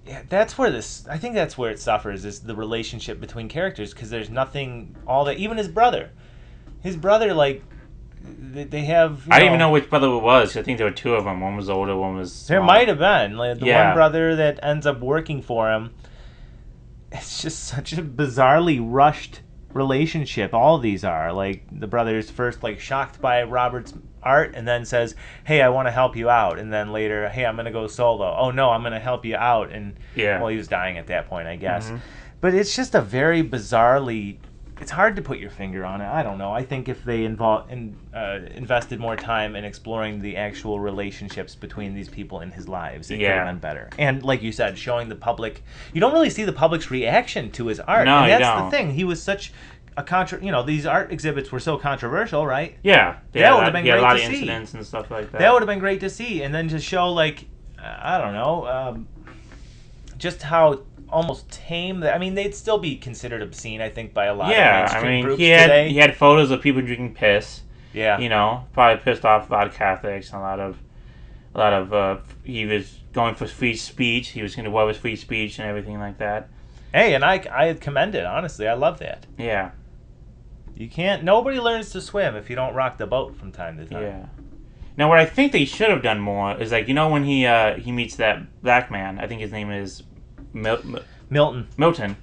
[0.06, 1.06] yeah, that's where this.
[1.08, 4.94] I think that's where it suffers is the relationship between characters because there's nothing.
[5.06, 6.10] All that even his brother,
[6.82, 7.62] his brother like
[8.22, 9.26] they, they have.
[9.30, 10.54] I don't even know which brother it was.
[10.54, 11.40] I think there were two of them.
[11.40, 12.46] One was older, one was.
[12.46, 13.86] There might have been like the Yeah.
[13.86, 15.94] one brother that ends up working for him.
[17.10, 19.40] It's just such a bizarrely rushed
[19.74, 20.54] relationship.
[20.54, 25.14] All these are like the brother's first like shocked by Robert's art, and then says,
[25.44, 28.34] "Hey, I want to help you out," and then later, "Hey, I'm gonna go solo."
[28.38, 30.38] Oh no, I'm gonna help you out, and Yeah.
[30.38, 31.90] well, he was dying at that point, I guess.
[31.90, 31.98] Mhm.
[32.40, 34.36] But it's just a very bizarrely.
[34.82, 36.08] It's hard to put your finger on it.
[36.08, 36.52] I don't know.
[36.52, 41.54] I think if they involve in, uh, invested more time in exploring the actual relationships
[41.54, 43.90] between these people in his lives, it could have been better.
[43.96, 47.68] And like you said, showing the public, you don't really see the public's reaction to
[47.68, 48.06] his art.
[48.06, 48.70] No, and you that's don't.
[48.70, 48.90] the thing.
[48.94, 49.52] He was such
[49.96, 50.42] a contra.
[50.44, 52.76] You know, these art exhibits were so controversial, right?
[52.82, 53.18] Yeah.
[53.32, 53.60] That Yeah.
[53.60, 54.32] that- been yeah, a great lot to of see.
[54.34, 55.38] incidents and stuff like that.
[55.38, 57.44] That would have been great to see, and then to show like,
[57.78, 59.06] uh, I don't know, um,
[60.18, 60.80] just how
[61.12, 62.00] almost tame.
[62.00, 64.96] That, I mean, they'd still be considered obscene, I think, by a lot yeah, of
[65.04, 65.88] I mean, groups he had today.
[65.90, 67.62] he had photos of people drinking piss.
[67.92, 70.78] yeah, You know, probably pissed off a lot of Catholics and a lot of,
[71.54, 71.92] a lot of.
[71.92, 74.28] Uh, he was going for free speech.
[74.28, 76.48] He was going to what was free speech and everything like that.
[76.94, 78.66] Hey, and I I commend it honestly.
[78.68, 79.26] I love that.
[79.38, 79.70] Yeah,
[80.76, 81.22] You can't.
[81.24, 84.02] Nobody learns to swim if you don't rock the boat from time to time.
[84.02, 84.26] yeah.
[84.96, 87.46] Now, what I think they should have done more is like you know when he
[87.46, 89.18] uh, he meets that black man.
[89.18, 90.02] I think his name is
[90.52, 91.68] Mil- Mil- Milton.
[91.76, 92.16] Milton.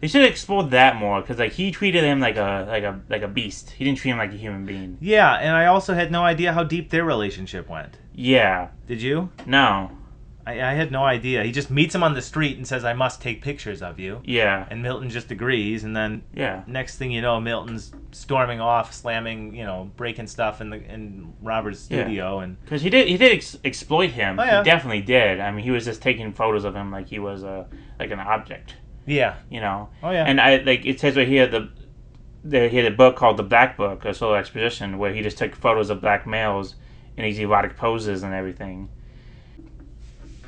[0.00, 3.00] They should have explored that more because like he treated him like a like a
[3.08, 3.70] like a beast.
[3.70, 4.98] He didn't treat him like a human being.
[5.00, 7.96] Yeah, and I also had no idea how deep their relationship went.
[8.14, 8.68] Yeah.
[8.86, 9.30] Did you?
[9.46, 9.90] No.
[10.46, 11.42] I, I had no idea.
[11.42, 14.20] He just meets him on the street and says, "I must take pictures of you,"
[14.24, 14.64] Yeah.
[14.70, 16.62] and Milton just agrees, and then Yeah.
[16.68, 21.32] next thing you know, Milton's storming off, slamming, you know, breaking stuff in the in
[21.42, 22.04] Robert's Yeah.
[22.04, 24.38] studio, and Because he did, he did ex- exploit him.
[24.38, 24.58] Oh, yeah.
[24.62, 25.40] He definitely did.
[25.40, 27.66] I mean, he was just taking photos of him like he was a
[27.98, 29.88] like an object, yeah, you know.
[30.02, 31.70] oh yeah, And I like it says right here the,
[32.44, 35.38] the he had a book called the Black Book, a solo exposition, where he just
[35.38, 36.76] took photos of black males
[37.16, 38.90] in these erotic poses and everything.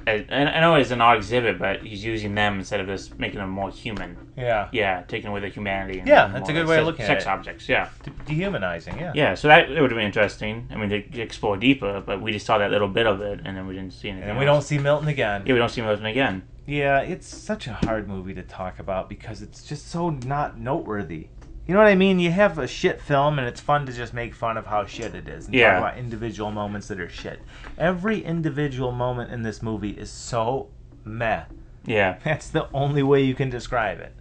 [0.09, 3.39] I, I know it's an art exhibit, but he's using them instead of just making
[3.41, 4.17] them more human.
[4.37, 4.69] Yeah.
[4.73, 5.99] Yeah, taking away the humanity.
[6.01, 7.07] And Yeah, that's a good way of sex- at it.
[7.07, 7.69] sex objects.
[7.69, 8.99] Yeah, De- dehumanizing.
[8.99, 9.13] Yeah.
[9.15, 9.35] yeah.
[9.35, 10.69] So that it would have been interesting.
[10.71, 13.57] I mean, to explore deeper, but we just saw that little bit of it, and
[13.57, 14.31] then we didn't see anything.
[14.31, 15.43] And we don't see Milton again.
[15.47, 16.43] Yeah, we don't see Milton again.
[16.67, 21.29] Yeah, it's such a hard movie to talk about because it's just so not noteworthy.
[21.69, 22.19] You know what I mean?
[22.19, 25.15] You have a shit film and it's fun to just make fun of how shit
[25.15, 25.73] it is and Yeah.
[25.75, 27.43] talk about individual moments that are shit.
[27.77, 30.69] Every individual moment in this movie is so
[31.05, 31.43] meh.
[31.85, 34.15] Yeah, That's the only way you can describe it.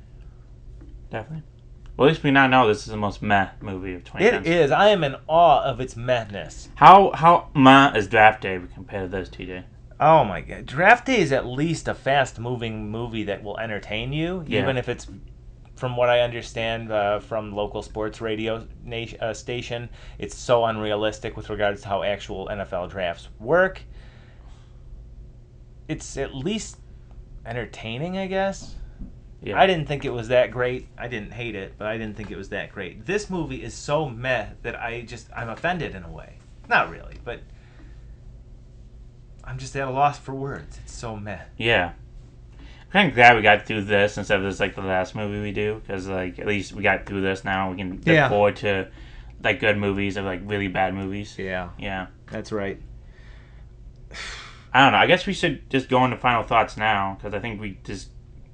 [1.09, 1.43] definitely.
[1.95, 4.41] Well, at least we now know this is the most meh movie of 2010.
[4.45, 4.69] It is.
[4.71, 6.67] I am in awe of its mehness.
[6.75, 9.63] How how meh is Draft Day compared to this, TJ?
[9.99, 10.65] Oh my god.
[10.67, 14.61] Draft Day is at least a fast moving movie that will entertain you, Yeah.
[14.61, 15.07] even if it's
[15.77, 21.37] from what I understand uh, from local sports radio nation, uh, station, it's so unrealistic
[21.37, 23.81] with regards to how actual NFL drafts work.
[25.87, 26.77] It's at least
[27.45, 28.75] entertaining, I guess.
[29.41, 29.59] Yeah.
[29.59, 30.87] I didn't think it was that great.
[30.97, 33.05] I didn't hate it, but I didn't think it was that great.
[33.05, 36.39] This movie is so meh that I just I'm offended in a way.
[36.67, 37.41] Not really, but
[39.43, 40.79] I'm just at a loss for words.
[40.83, 41.39] It's so meh.
[41.55, 41.93] Yeah.
[42.93, 45.51] I'm of glad we got through this instead of this like the last movie we
[45.51, 47.71] do because like at least we got through this now.
[47.71, 48.29] We can look Yeah.
[48.29, 48.87] forward to
[49.43, 51.37] like good movies or like really bad movies.
[51.37, 52.07] Yeah, Yeah.
[52.31, 52.81] that's right.
[54.73, 54.97] I don't know.
[54.99, 58.09] I guess we should just go into final thoughts now because I think we just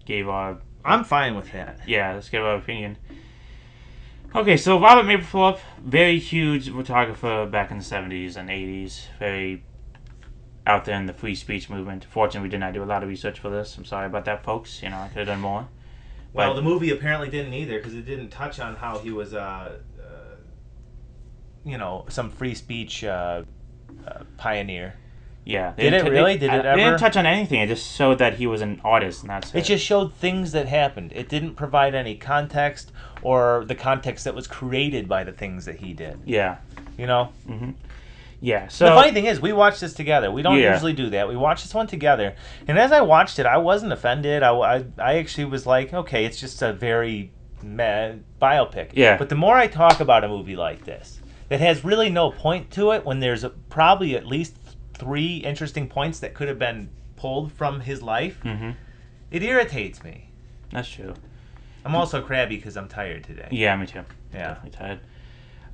[0.05, 1.79] gave our I'm fine with that.
[1.87, 2.13] yeah.
[2.13, 2.97] Let's give our opinion.
[4.35, 9.63] Okay, so Robert Mapplethorpe, very huge photographer back in the seventies and eighties, very
[10.65, 12.05] out there in the free speech movement.
[12.09, 13.77] Fortunately, we did not do a lot of research for this.
[13.77, 14.81] I'm sorry about that, folks.
[14.81, 15.67] You know, I could have done more.
[16.33, 19.33] Well, But- the movie apparently didn't either because it didn't touch on how he was,
[19.33, 20.35] uh, uh,
[21.65, 23.43] you know, some free speech uh,
[24.07, 24.95] uh, pioneer.
[25.45, 25.73] Yeah.
[25.77, 26.37] Did it t- really?
[26.37, 27.59] Did it I- they didn't touch on anything.
[27.59, 29.59] It just showed that he was an artist, and that's it.
[29.59, 31.11] It just showed things that happened.
[31.13, 35.77] It didn't provide any context or the context that was created by the things that
[35.77, 36.19] he did.
[36.25, 36.57] yeah.
[36.97, 37.25] You know.
[37.47, 37.71] hmm
[38.43, 38.67] Yeah.
[38.67, 40.29] So the funny thing is, we watched this together.
[40.29, 40.73] We don't Yeah.
[40.73, 41.29] usually do that.
[41.29, 42.35] We watched this one together,
[42.67, 44.43] and as I watched it, I wasn't offended.
[44.43, 47.31] I, I, I actually was like, okay, it's just a very
[47.63, 48.89] meh biopic.
[48.93, 49.15] Yeah.
[49.17, 52.69] But the more I talk about a movie like this, that has really no point
[52.71, 54.57] to it, when there's a, probably at least
[54.93, 58.71] three interesting points that could have been pulled from his life, hmm
[59.31, 60.29] it irritates me.
[60.71, 61.13] That's true.
[61.85, 63.47] I'm also crabby because I'm tired today.
[63.51, 64.03] Yeah, me too.
[64.31, 64.49] Yeah.
[64.49, 64.99] Definitely tired.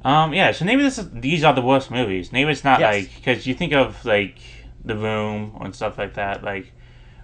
[0.03, 2.31] Um, yeah, so maybe this is these are the worst movies.
[2.31, 2.93] Maybe it's not Yes.
[2.93, 4.37] like because you think of like
[4.85, 6.71] The Room and stuff like that, like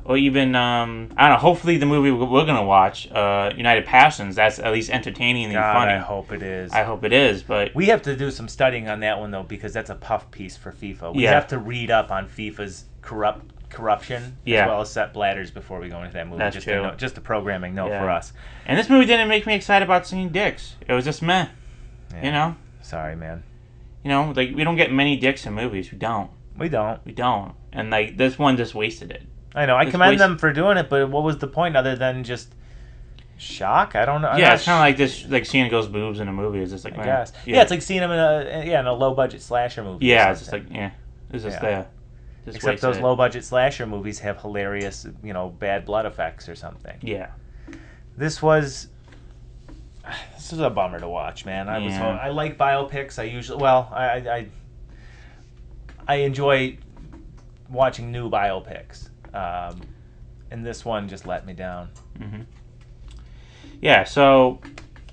[0.04, 1.42] or even um, I don't know.
[1.42, 5.74] Hopefully, the movie we're gonna watch, uh, United Passions, that's at least entertaining and God,
[5.74, 5.94] funny.
[5.94, 6.72] I hope it is.
[6.74, 9.44] I hope it is, but We have to do some studying on that one though,
[9.44, 11.16] because that's a puff piece for FIFA.
[11.16, 11.32] We Yeah.
[11.34, 14.64] have to read up on FIFA's corrupt corruption Yeah.
[14.66, 16.38] as well as Sepp Blatters before we go into that movie.
[16.38, 16.92] That's just true.
[16.98, 18.02] Just a programming note Yeah.
[18.02, 18.32] for us.
[18.68, 20.76] and this movie didn't make me excited about seeing dicks.
[20.88, 21.48] It was just meh.
[22.24, 22.56] You know,
[22.86, 23.44] Sorry, man.
[24.04, 25.92] you know, like we don't get many dicks in movies.
[25.92, 26.30] We don't.
[26.58, 27.04] We don't.
[27.06, 27.54] We don't.
[27.74, 29.24] And like this one just wasted it.
[29.56, 29.76] I know.
[29.76, 32.54] I It's commend them for doing it, but what was the point other than just
[33.38, 33.96] shock?
[33.96, 34.30] I don't know.
[34.30, 36.60] I'm yeah, it's kind of like this, like seeing girls' boobs in a movie.
[36.60, 37.34] It's just like, I man, guess.
[37.46, 37.62] Yeah.
[37.62, 40.06] it's like seeing them in a yeah in a low budget slasher movie.
[40.06, 40.92] yeah, it's just like yeah,
[41.32, 41.62] it's just Yeah.
[41.62, 41.88] there.
[42.46, 46.54] Just Except those low budget slasher movies have hilarious, you know, bad blood effects or
[46.54, 46.96] something.
[47.02, 47.32] Yeah,
[48.18, 48.88] this was
[50.36, 51.70] this is a bummer to watch, man.
[51.70, 52.20] I was Yeah.
[52.22, 53.20] I like biopics.
[53.20, 54.48] I usually well, I I
[56.08, 56.78] I, enjoy
[57.70, 59.10] watching new biopics.
[59.34, 59.82] Um,
[60.52, 61.90] and this one just let me down.
[62.18, 62.42] hmm
[63.82, 64.04] yeah.
[64.04, 64.62] So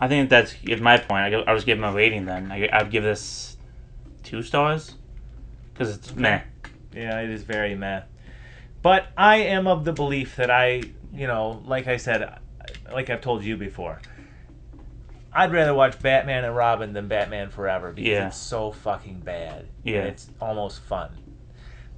[0.01, 1.35] I think that's is my point.
[1.35, 2.53] I'll just give a rating then.
[2.53, 3.57] I, I'd give this
[4.23, 4.95] two stars
[5.73, 6.43] because it's meh.
[6.95, 8.03] Yeah, it is very meh.
[8.83, 12.39] But I am of the belief that I, you know, like I said,
[12.93, 14.01] like I've told you before,
[15.35, 18.27] I'd rather watch Batman and Robin than Batman Forever because Yeah.
[18.29, 19.67] it's so fucking bad.
[19.83, 20.01] Yeah.
[20.01, 21.11] And it's almost fun.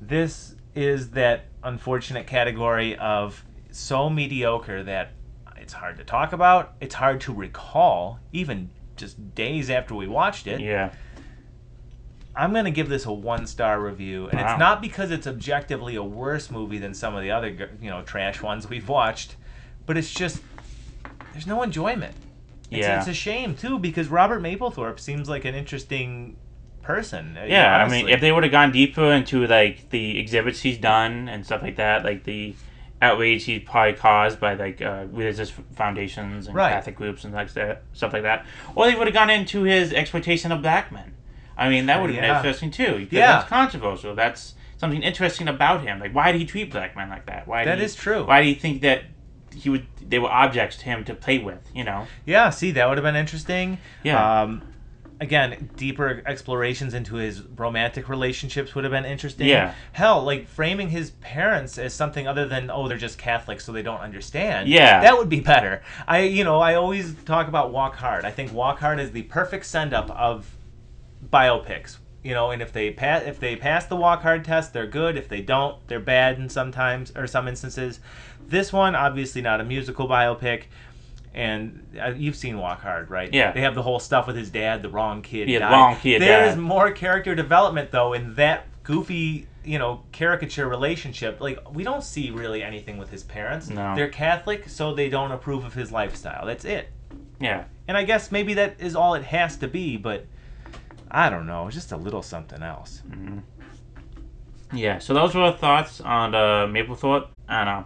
[0.01, 5.11] This is that unfortunate category of so mediocre that
[5.57, 10.47] it's hard to talk about, it's hard to recall, even just days after we watched
[10.47, 10.61] it.
[10.61, 10.91] Yeah,
[12.37, 14.51] I'm going to give this a one star review, and Wow.
[14.53, 17.49] it's not because it's objectively a worse movie than some of the other
[17.81, 19.37] you know trash ones we've watched,
[19.87, 20.43] but it's just
[21.33, 22.15] there's no enjoyment.
[22.71, 22.99] It's, Yeah.
[22.99, 26.37] it's a shame too because Robert Mapplethorpe seems like an interesting
[26.83, 27.37] person.
[27.41, 27.83] uh, yeah.
[27.85, 31.45] I mean, if they would have gone deeper into like the exhibits he's done and
[31.45, 32.55] stuff like that, like the
[33.03, 36.71] outrage he probably caused by like uh, religious foundations and Right.
[36.73, 39.93] Catholic groups and like that stuff like that, or they would have gone into his
[39.93, 41.13] exploitation of black men.
[41.57, 42.29] I mean, that would have Yeah.
[42.29, 42.99] been interesting too.
[43.01, 43.27] Because Yeah.
[43.33, 44.15] that's controversial.
[44.15, 46.01] That's something interesting about him.
[46.01, 47.47] Like, why did he treat black men like that?
[47.47, 48.25] Why That he, is true.
[48.27, 49.05] Why do you think that
[49.55, 49.87] he would?
[50.01, 51.69] They were objects to him to play with.
[51.75, 52.07] You know?
[52.27, 53.79] Yeah, see, that would have been interesting.
[54.03, 54.43] Yeah.
[54.43, 54.63] Um,
[55.21, 59.49] again, deeper explorations into his romantic relationships would have been interesting.
[59.49, 59.75] Yeah.
[59.93, 63.83] Hell, like framing his parents as something other than oh they're just Catholics so they
[63.83, 64.69] don't understand.
[64.69, 65.01] Yeah.
[65.01, 65.83] That would be better.
[66.07, 68.25] I you know I always talk about Walk Hard.
[68.25, 70.57] I think Walk Hard is the perfect send up of
[71.31, 71.99] biopics.
[72.25, 75.17] You know, and if they pass if they pass the Walk Hard test, they're good.
[75.19, 78.01] If they don't, they're bad in sometimes or some instances.
[78.49, 80.65] This one obviously not a musical biopic.
[81.35, 83.33] And uh, you've seen Walk Hard, right?
[83.33, 83.53] Yeah.
[83.53, 85.49] They have the whole stuff with his dad, the wrong kid.
[85.49, 85.73] Yeah, died.
[85.73, 91.43] wrong kid There is more character development though in that goofy, you know, caricature relationship.
[91.43, 93.69] Like we don't see really anything with his parents.
[93.69, 93.95] No.
[93.95, 96.47] They're Catholic, so they don't approve of his lifestyle.
[96.47, 96.91] That's it.
[97.39, 97.65] Yeah.
[97.87, 100.27] And I guess maybe that is all it has to be, but
[101.15, 103.01] I don't know, just a little something else.
[104.73, 104.99] Yeah.
[104.99, 107.29] So those were our thoughts on uh, Mapplethorpe.
[107.49, 107.85] I don't know.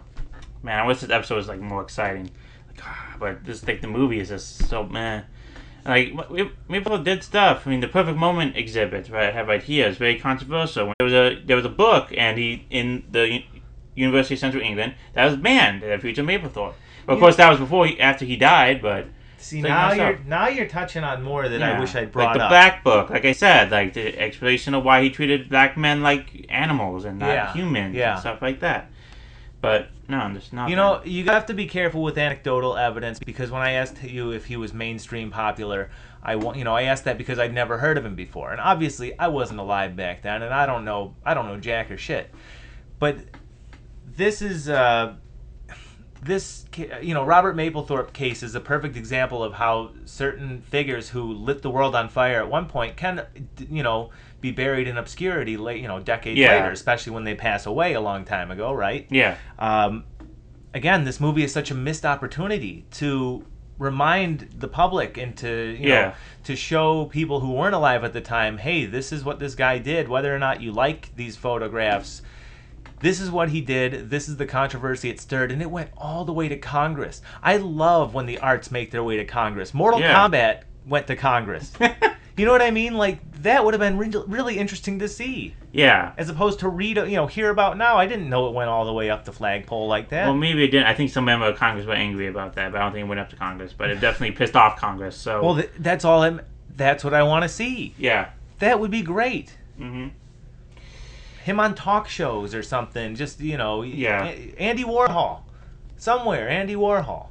[0.63, 2.31] Man, I wish this episode was like more exciting.
[2.67, 5.25] Like, ah, but this like the movie is just so man.
[5.85, 7.67] Like Mapplethorpe did stuff.
[7.67, 9.29] I mean, the Perfect Moment exhibit, right?
[9.29, 9.87] I have right here.
[9.87, 10.91] It's very controversial.
[10.97, 13.43] There was a there was a book, and he in the
[13.93, 16.73] University of Central England that was banned that featured Mapplethorpe.
[17.05, 19.05] Well, of course, that was before he, after he died, but
[19.39, 20.25] See, now you're up.
[20.25, 22.49] now you're touching on more that I wish I'd brought like the up.
[22.49, 26.45] black book, like I said, like the explanation of why he treated black men like
[26.49, 28.11] animals and not Yeah, humans yeah.
[28.13, 28.91] and stuff like that.
[29.61, 30.69] But no, I'm just not.
[30.69, 34.31] You know, you have to be careful with anecdotal evidence because when I asked you
[34.31, 35.89] if he was mainstream popular,
[36.23, 38.61] I want you know I asked that because I'd never heard of him before, and
[38.61, 41.97] obviously I wasn't alive back then, and I don't know I don't know jack or
[41.97, 42.33] shit.
[42.99, 43.19] But
[44.15, 45.15] this is uh,
[46.21, 46.65] this
[47.01, 51.61] you know Robert Mapplethorpe case is a perfect example of how certain figures who lit
[51.61, 53.23] the world on fire at one point can
[53.69, 54.09] you know
[54.41, 56.55] be buried in obscurity late you know decades Yeah.
[56.55, 59.07] later, especially when they pass away a long time ago, right?
[59.09, 60.05] Yeah, um,
[60.73, 63.45] again, this movie is such a missed opportunity to
[63.77, 66.01] remind the public and to you Yeah.
[66.07, 69.55] know to show people who weren't alive at the time, hey, this is what this
[69.55, 70.09] guy did.
[70.09, 72.21] Whether or not you like these photographs,
[73.01, 74.09] this is what he did.
[74.09, 77.21] This is the controversy it stirred, and it went all the way to Congress.
[77.41, 79.73] I love when the arts make their way to Congress.
[79.73, 80.15] Mortal Yeah.
[80.15, 81.71] Kombat went to Congress.
[82.37, 82.95] you know what I mean?
[82.95, 86.13] Like that would have been re- really interesting to see yeah.
[86.17, 87.97] as opposed to read, you know, hear about now.
[87.97, 90.25] I didn't know it went all the way up the flagpole like that.
[90.25, 90.87] Well, maybe it didn't.
[90.87, 93.09] I think some member of Congress were angry about that, but I don't think it
[93.09, 93.73] went up to Congress.
[93.77, 95.15] But it definitely pissed off Congress.
[95.15, 96.23] So well, th- that's all.
[96.23, 96.41] I'm,
[96.75, 97.93] that's what I want to see.
[97.97, 98.29] yeah.
[98.59, 99.55] That would be great.
[99.77, 100.09] hmm
[101.49, 103.15] Him on talk shows or something.
[103.15, 104.25] Just you know, Yeah.
[104.59, 105.39] Andy Warhol,
[105.97, 106.47] somewhere.
[106.47, 107.25] Andy Warhol.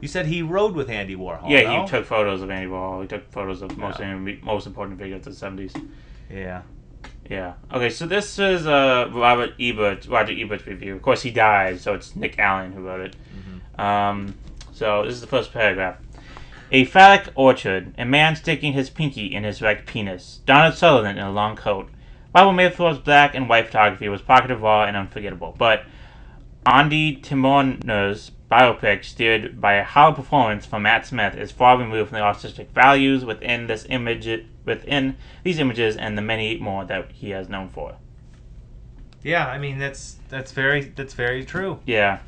[0.00, 1.50] You said he rode with Andy Warhol.
[1.50, 1.82] Yeah, no?
[1.82, 3.02] he took photos of Andy Warhol.
[3.02, 4.14] He took photos of most Yeah.
[4.42, 5.74] most important figures of the seventies.
[6.30, 6.62] Yeah.
[7.28, 7.52] Yeah.
[7.70, 10.96] Okay, so this is uh, Robert Ebert, Roger Ebert's review.
[10.96, 13.16] Of course, he died, so it's Nick Allen who wrote it.
[13.78, 14.34] Um,
[14.72, 15.98] so this is the first paragraph.
[16.72, 21.24] A phallic orchard, a man sticking his pinky in his erect penis, Donald Sutherland in
[21.24, 21.90] a long coat.
[22.32, 25.84] Bible Mapplethorpe's black and white photography was provocative, raw, and unforgettable, but
[26.66, 32.18] Ondi Timoner's biopic, steered by a hollow performance from Matt Smith, is far removed from
[32.18, 37.30] the artistic values within this image, within these images, and the many more that he
[37.30, 37.96] has known for.
[39.22, 41.80] Yeah, I mean that's that's very that's very true.
[41.86, 42.20] Yeah,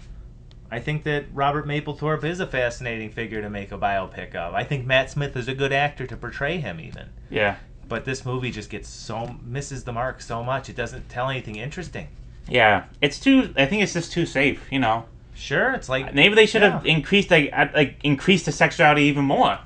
[0.71, 4.55] I think that Robert Mapplethorpe is a fascinating figure to make a biopic of.
[4.55, 7.11] I think Matt Smith is a good actor to portray him even.
[7.29, 7.57] yeah,
[7.91, 10.71] But this movie just gets so misses the mark so much.
[10.71, 12.07] It doesn't tell anything interesting.
[12.49, 12.85] yeah.
[13.03, 13.53] It's too.
[13.57, 14.67] I think it's just too safe.
[14.71, 15.05] You know.
[15.35, 19.59] Sure, it's like Maybe they should have increased like like increased the sexuality even more.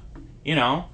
[0.45, 0.87] You know,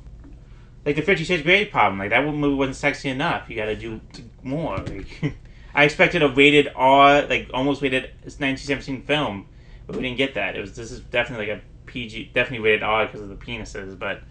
[0.84, 1.98] like the Fifty Shades Grey problem.
[1.98, 3.48] Like that movie wasn't sexy enough.
[3.48, 4.00] You got to do
[4.42, 4.78] more.
[4.78, 5.34] Like,
[5.74, 9.46] I expected a rated R, like almost rated 1917 film,
[9.86, 10.56] but we didn't get that.
[10.56, 13.96] It was this is definitely like a PG, definitely rated R because of the penises.
[13.98, 14.22] But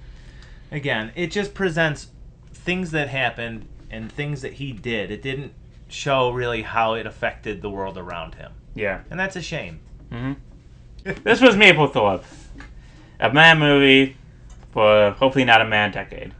[0.71, 2.07] again, it just presents
[2.69, 5.09] things that happened and things that he did.
[5.09, 5.53] It didn't
[5.87, 9.79] show really how it affected the world around him, yeah, and that's a shame.
[10.11, 10.33] hmm
[11.23, 12.23] this was Mapplethorpe,
[13.19, 14.17] a man movie
[14.71, 16.31] for hopefully not a man decade.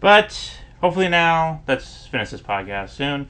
[0.00, 3.28] But hopefully now, let's finish this podcast soon.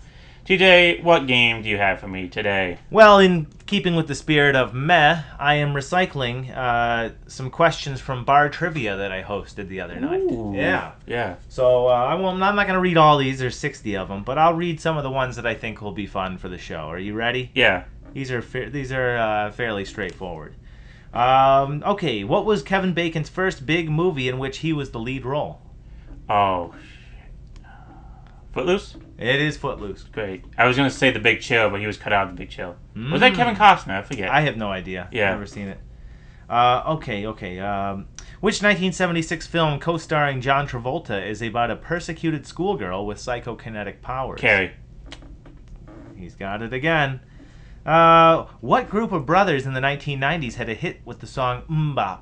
[0.51, 2.77] TJ, what game do you have for me today?
[2.91, 8.25] Well, in keeping with the spirit of meh, I am recycling uh, some questions from
[8.25, 10.23] Bar Trivia that I hosted the other night.
[10.23, 10.53] Ooh.
[10.53, 10.95] Yeah.
[11.07, 11.37] Yeah.
[11.49, 13.39] So uh, I I'm not going to read all these.
[13.39, 15.93] There's 60 of them, but I'll read some of the ones that I think will
[15.93, 16.89] be fun for the show.
[16.89, 17.53] Are you ready?
[17.55, 17.85] Yeah.
[18.13, 20.57] These are fa- these are uh, fairly straightforward.
[21.15, 25.25] Um, okay, what was Kevin Bacon's first big movie in which he was the lead
[25.25, 25.61] role?
[26.29, 26.75] Oh.
[28.53, 28.97] Footloose.
[29.21, 30.05] It is Footloose.
[30.13, 30.45] Great.
[30.57, 32.51] I was gonna say The Big Chill, but he was cut out of The Big
[32.51, 32.75] Chill.
[33.13, 33.37] Was that Mm.
[33.37, 33.99] Kevin Costner?
[33.99, 34.31] I forget.
[34.31, 35.09] I have no idea.
[35.13, 35.31] Yeah.
[35.31, 35.79] Never seen it.
[36.49, 37.61] Uh, okay, okay.
[37.61, 38.07] Um,
[38.41, 44.41] which 1976 film co-starring John Travolta is about a persecuted schoolgirl with psychokinetic powers?
[44.41, 44.73] Carrie.
[46.17, 47.21] He's got it again.
[47.87, 52.21] Uh, what group of brothers in the 1990s had a hit with the song MMMBop?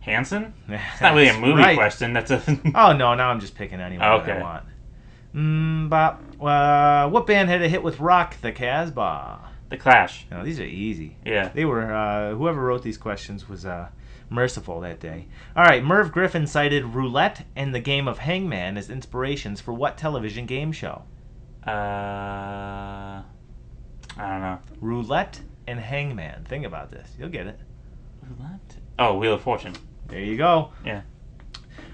[0.00, 0.54] Hanson.
[0.68, 1.76] It's not really a movie Right.
[1.76, 2.12] question.
[2.12, 2.42] That's a.
[2.74, 4.32] Oh no, now I'm just picking anyone Okay.
[4.32, 4.64] I want.
[5.34, 6.18] MMMBop.
[6.40, 9.48] Uh, what band had a hit with Rock the Casbah?
[9.70, 10.26] the Clash.
[10.30, 11.16] No, these are easy.
[11.24, 11.48] Yeah.
[11.48, 13.88] They were uh, whoever wrote these questions was uh,
[14.28, 15.28] merciful that day.
[15.56, 19.96] All right, Merv Griffin cited roulette and the game of Hangman as inspirations for what
[19.96, 21.04] television game show?
[21.66, 23.22] Uh.
[24.18, 24.58] I don't know.
[24.80, 26.44] Roulette and Hangman.
[26.44, 27.08] Think about this.
[27.18, 27.58] You'll get it.
[28.36, 28.60] What?
[28.98, 29.74] Oh, Wheel of Fortune.
[30.08, 30.72] There you go.
[30.84, 31.00] Yeah.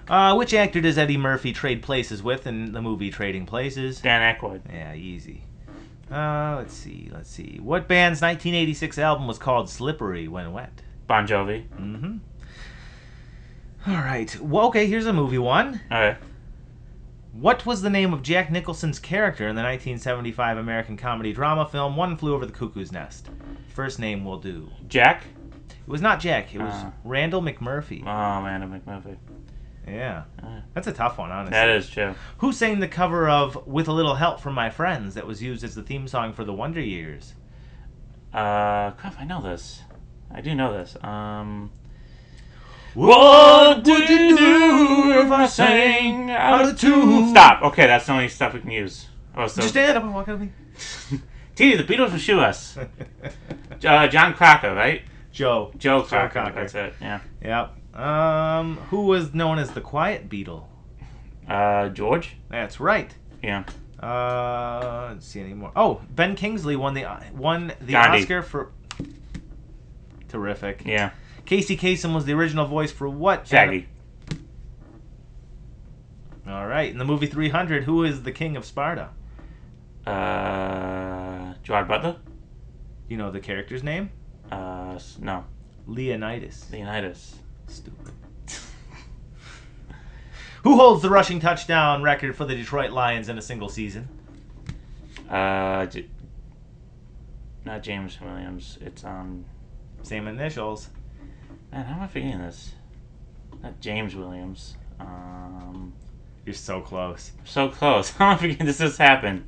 [0.09, 4.01] Uh, which actor does Eddie Murphy trade places with in the movie Trading Places?
[4.01, 4.63] Dan Aykroyd.
[4.73, 5.45] Yeah, easy.
[6.11, 7.59] Uh, let's see, let's see.
[7.63, 10.81] What band's 1986 album was called Slippery When Wet?
[11.07, 11.67] Bon Jovi.
[11.69, 12.17] Mm-hmm.
[13.91, 14.41] All right.
[14.41, 15.81] Well, okay, here's a movie one.
[15.91, 16.17] All right.
[17.33, 21.97] What was the name of Jack Nicholson's character in the 1975 American comedy drama film
[21.97, 23.29] One Flew Over the Cuckoo's Nest?
[23.69, 24.71] First name will do.
[24.89, 25.25] Jack.
[25.69, 26.55] It was not Jack.
[26.55, 26.93] It was Ah.
[27.05, 28.03] Randall McMurphy.
[28.03, 29.17] Oh man, McMurphy.
[29.91, 30.25] Yeah.
[30.43, 30.63] Ah.
[30.75, 31.53] That's a tough one, honestly.
[31.53, 32.15] That is true.
[32.39, 35.65] Who sang the cover of With a Little Help from My Friends that was used
[35.65, 37.35] as the theme song for the Wonder Years?
[38.33, 39.83] Uh, crap, I know this.
[40.33, 40.97] I do know this.
[41.03, 41.71] Um.
[42.95, 47.29] What would you do if I sang out of tune?
[47.31, 47.63] Stop.
[47.63, 49.07] Okay, that's the only stuff we can use.
[49.37, 49.61] Oh, so.
[49.61, 50.51] Just stand up and walk out of me.
[51.55, 52.77] T, the Beatles will shoe us.
[53.85, 55.03] Uh, John Crocker, right?
[55.31, 55.71] Joe.
[55.79, 56.53] Joe Joe Cocker.
[56.53, 56.95] That's it.
[57.01, 57.21] Yeah.
[57.41, 57.78] Yep.
[57.99, 60.65] Um, who was known as the Quiet Beatle?
[61.49, 62.37] Uh, George.
[62.49, 63.13] That's right.
[63.43, 63.65] Yeah.
[64.01, 65.73] Uh, let's see any more.
[65.75, 68.21] Oh, Ben Kingsley won the won the Gandhi.
[68.23, 68.71] Oscar for.
[70.29, 70.83] Terrific.
[70.87, 71.11] Yeah.
[71.47, 73.49] Casey Kasem was the original voice for what?
[73.49, 73.89] Shaggy.
[76.47, 76.91] All right.
[76.91, 79.09] In the movie 300, who is the king of Sparta?
[80.07, 82.17] Uh, Gerard Butler.
[83.09, 84.11] You know the character's name?
[84.53, 85.45] Uh, no.
[85.87, 86.71] Leonidas.
[86.71, 87.37] Leonidas.
[87.69, 88.13] Stupid.
[90.65, 94.09] Who holds the rushing touchdown record for the Detroit Lions in a single season?
[95.31, 96.09] Uh, J-
[97.65, 98.79] not James Williams.
[98.81, 99.45] It's um.
[100.03, 100.89] Same initials.
[101.71, 102.73] Man, how am I forgetting this?
[103.63, 104.77] Not James Williams.
[105.01, 105.93] Um,
[106.47, 107.33] You're so close.
[107.45, 108.11] so close.
[108.13, 109.45] How am I forgetting this just happened?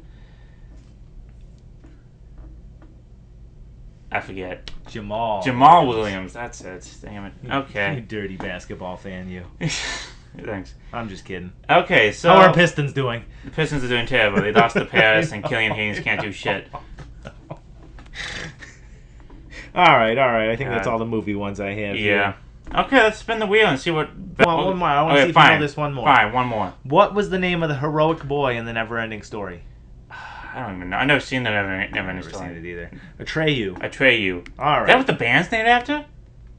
[4.13, 4.71] I forget.
[4.89, 5.43] Jamal.
[5.43, 6.33] Jamaal Williams.
[6.33, 6.89] That's it.
[7.03, 7.33] Damn it.
[7.45, 8.05] You Okay.
[8.07, 9.45] dirty basketball fan, you.
[10.45, 10.75] Thanks.
[10.93, 11.53] I'm just kidding.
[11.69, 13.25] Okay, so How are Pistons doing?
[13.45, 14.41] the Pistons are doing terrible.
[14.43, 16.69] They lost to Paris, and Killian Hayes can't do shit.
[19.75, 20.51] all right, all right.
[20.51, 21.97] I think that's uh, all the movie ones I have.
[21.97, 22.33] Yeah.
[22.33, 22.35] here.
[22.73, 24.11] Okay, let's spin the wheel and see what.
[24.39, 24.89] Well, one more.
[24.89, 26.07] I wanna Okay, see if you know this one more.
[26.07, 26.73] Fine, one more.
[26.85, 29.63] What was the name of the heroic boy in the Never-Ending Story?
[30.53, 30.97] I don't even know.
[30.97, 32.91] I've never seen the Never, never Never seen it either.
[33.21, 33.79] Atreyu.
[33.79, 34.47] Atreyu.
[34.59, 34.97] All Is that right.
[34.97, 36.05] what the band's named after?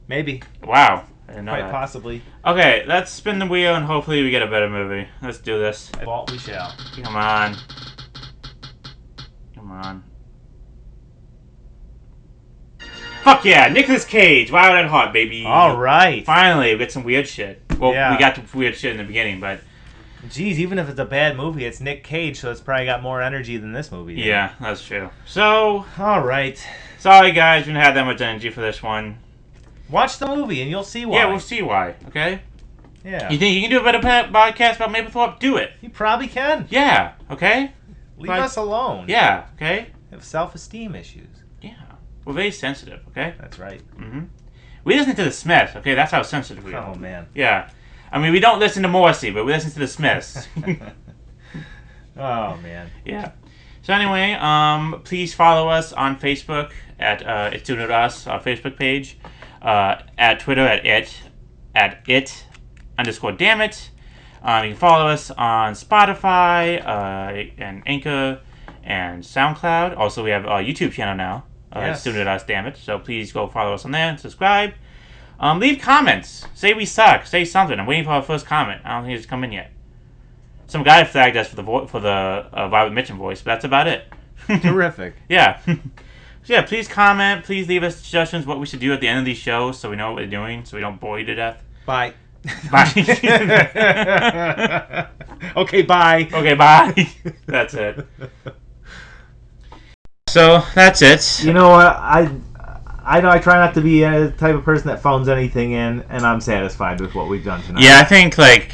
[0.08, 0.42] Maybe.
[0.64, 1.04] Wow.
[1.28, 1.70] I didn't know Quite that.
[1.70, 2.22] possibly.
[2.44, 5.08] Okay, let's spin the wheel and hopefully we get a better movie.
[5.22, 5.90] Let's do this.
[6.04, 6.74] Vault we shall.
[7.02, 7.56] Come on.
[9.54, 10.04] Come on.
[13.22, 15.44] Fuck yeah, Nicolas Cage, Wild at Heart, baby.
[15.46, 16.24] All right.
[16.26, 17.62] Finally, we get some weird shit.
[17.78, 18.10] Well, Yeah.
[18.10, 19.60] we got the weird shit in the beginning, but
[20.26, 23.20] Jeez, even if it's a bad movie, it's Nick Cage, so it's probably got more
[23.20, 24.14] energy than this movie.
[24.16, 24.24] did.
[24.24, 25.10] yeah, that's true.
[25.26, 26.64] So, All right.
[26.98, 29.18] sorry guys, we didn't have that much energy for this one.
[29.90, 31.18] Watch the movie and you'll see why.
[31.18, 32.40] Yeah, we'll see why, okay?
[33.04, 33.30] Yeah.
[33.30, 35.40] You think you can do a better podcast about Mapplethorpe?
[35.40, 35.72] Do it.
[35.80, 36.66] You probably can.
[36.70, 37.72] Yeah, okay?
[38.16, 39.06] Leave Like- us alone.
[39.08, 39.88] Yeah, okay?
[40.10, 41.26] We have self-esteem issues.
[41.60, 41.74] Yeah.
[42.24, 43.34] We're very sensitive, okay?
[43.40, 43.82] That's right.
[43.98, 44.20] Mm-hmm.
[44.84, 45.94] We listen to the Smiths, okay?
[45.94, 46.92] That's how sensitive we are.
[46.92, 47.26] Oh man.
[47.34, 47.70] Yeah.
[48.12, 50.46] I mean, we don't listen to Morrissey, but we listen to the Smiths.
[52.16, 52.90] oh man.
[53.04, 53.32] yeah.
[53.82, 58.40] So anyway, um, please follow us on Facebook at uh, It's Doing It Us, our
[58.40, 59.18] Facebook page.
[59.60, 61.14] Uh, at Twitter at it,
[61.74, 62.44] at it
[62.98, 63.90] underscore damn it.
[64.42, 68.40] Um, you can follow us on Spotify uh, and Anchor
[68.82, 69.96] and SoundCloud.
[69.96, 71.44] Also, we have a YouTube channel now.
[71.74, 71.96] Uh, Yes.
[71.98, 72.76] It's Doing It Us, damn it.
[72.76, 74.74] So please go follow us on there and subscribe.
[75.42, 76.46] Um, leave comments.
[76.54, 77.26] Say we suck.
[77.26, 77.78] Say something.
[77.78, 78.80] I'm waiting for our first comment.
[78.84, 79.72] I don't think it's come in yet.
[80.68, 83.64] Some guy flagged us for the vo- for the uh, Violet Mitchum voice, but that's
[83.64, 84.04] about it.
[84.62, 85.14] Terrific.
[85.28, 85.58] yeah.
[85.66, 85.74] so
[86.44, 87.44] yeah, please comment.
[87.44, 89.90] Please leave us suggestions what we should do at the end of these shows so
[89.90, 91.60] we know what we're doing, so we don't bore you to death.
[91.86, 92.14] Bye.
[92.70, 92.92] Bye.
[95.56, 96.28] okay, bye.
[96.32, 97.08] okay, bye.
[97.46, 98.06] That's it.
[100.28, 101.44] So that's it.
[101.44, 101.86] You know what?
[101.86, 102.30] I
[103.04, 106.02] I know I try not to be a type of person that phones anything in,
[106.08, 107.82] and I'm satisfied with what we've done tonight.
[107.82, 108.70] Yeah, I think like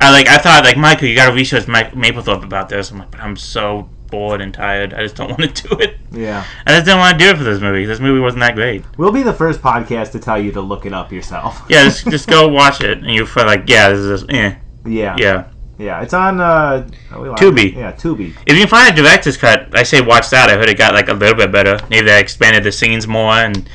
[0.00, 2.90] I like I thought like Michael, you got to research Mike Mapplethorpe about this.
[2.90, 4.94] I'm like, but I'm so bored and tired.
[4.94, 5.96] I just don't want to do it.
[6.10, 6.44] Yeah.
[6.66, 7.84] I just didn't want to do it for this movie.
[7.84, 8.84] This movie wasn't that great.
[8.96, 11.62] We'll be the first podcast to tell you to look it up yourself.
[11.68, 15.16] Yeah, just just go watch it, and you feel like, yeah, this is eh, Yeah.
[15.18, 15.49] yeah.
[15.80, 16.02] Yeah.
[16.02, 17.36] It's on uh live?
[17.38, 17.74] Tubi.
[17.74, 18.34] Yeah, Tubi.
[18.46, 20.50] If you find a director's cut, I say watch that.
[20.50, 21.78] I heard it got like a little bit better.
[21.88, 23.68] Maybe they expanded the scenes more and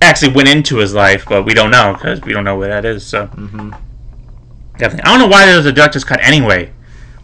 [0.00, 2.84] actually went into his life, but we don't know because we don't know where that
[2.84, 3.04] is.
[3.04, 3.70] So hmm
[4.78, 6.72] definitely, I don't know why there was a director's cut anyway.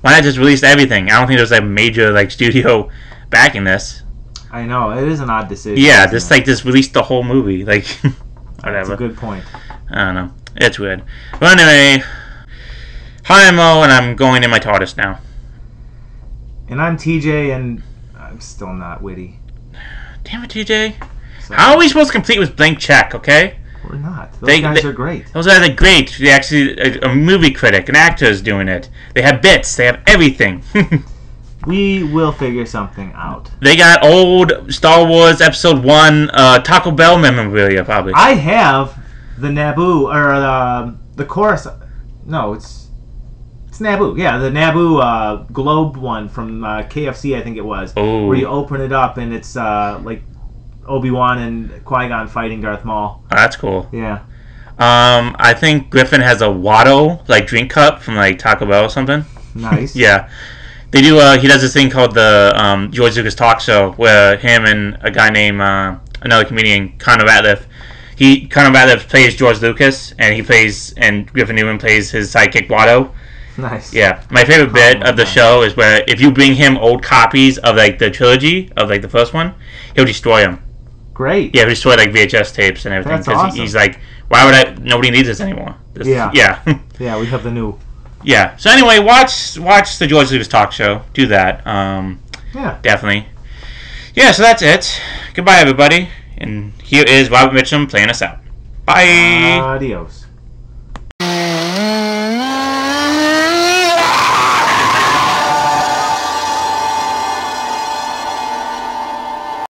[0.03, 1.11] Why not just release everything?
[1.11, 2.91] I don't think there's a major like studio
[3.31, 4.03] backing this.
[4.51, 5.83] I know it is an odd decision.
[5.83, 6.35] Yeah, just it?
[6.35, 7.64] like just release the whole movie.
[7.64, 8.18] Like That's
[8.64, 8.95] whatever.
[8.95, 9.45] a good point.
[9.91, 10.31] I don't know.
[10.57, 11.03] It's weird.
[11.41, 12.05] But anyway,
[13.25, 15.20] hi I'm Mo, and I'm going in my TARDIS now.
[16.68, 17.83] And I'm TJ, and
[18.18, 19.39] I'm still not witty.
[20.25, 20.95] Damn it, TJ.
[21.47, 23.14] So How are we supposed to complete with blank check?
[23.14, 23.59] Okay.
[23.89, 24.33] we're not.
[24.35, 25.33] Those They- guys they- are great.
[25.33, 26.16] Those guys are great.
[26.18, 28.89] They actually a, a movie critic, an actor is doing it.
[29.14, 29.77] They have bits.
[29.77, 30.62] They have everything.
[31.64, 33.49] We will figure something out.
[33.61, 38.14] they got old Star Wars Episode One uh, Taco Bell memorabilia, probably.
[38.16, 38.99] I have
[39.39, 41.68] the Naboo or the the chorus.
[42.27, 42.82] No, it's
[43.73, 44.18] it's Naboo.
[44.18, 47.95] Yeah, the Naboo uh, globe one from uh, KFC, I think it was.
[47.97, 48.27] Oh.
[48.27, 50.23] Where you open it up and it's uh, like
[50.87, 53.25] Obi Wan and Qui Gon fighting Darth Maul.
[53.25, 53.89] Oh, that's cool.
[53.91, 54.25] Yeah.
[54.73, 58.91] Um, I think Griffin has a Watto like drink cup from like Taco Bell or
[58.91, 59.25] something.
[59.55, 59.97] Nice.
[60.03, 60.29] Yeah.
[60.91, 61.18] They do.
[61.18, 64.99] Uh, he does this thing called the um, George Lucas Talk Show, where him and
[65.01, 67.64] a guy named uh, another comedian, Conor Ratliff.
[68.16, 72.68] He Conor Ratliff plays George Lucas, and he plays and Griffin Newman plays his sidekick
[72.68, 73.11] Watto.
[73.59, 73.93] Nice.
[73.93, 77.59] Yeah, my favorite bit of the show is where if you bring him old copies
[77.59, 79.55] of like the trilogy of like the first one,
[79.95, 80.63] he'll destroy them.
[81.13, 81.55] Great.
[81.55, 83.61] Yeah, he'll destroy like VHS tapes and everything That's because awesome.
[83.61, 84.75] he's like, why would I?
[84.81, 85.75] Nobody needs this anymore.
[85.93, 86.31] This- Yeah.
[86.33, 86.61] yeah.
[86.99, 87.79] Yeah, we have the new.
[88.23, 88.57] Yeah.
[88.57, 91.03] So anyway, watch watch the George Lucas talk show.
[91.13, 91.67] Do that.
[91.67, 92.21] Um,
[92.55, 92.79] Yeah.
[92.81, 93.27] definitely.
[94.15, 94.31] Yeah.
[94.33, 95.01] So that's it.
[95.35, 96.09] Goodbye, everybody.
[96.39, 98.39] And here is Robert Mitchum playing us out.
[98.87, 99.59] Bye.
[99.61, 100.27] Adios.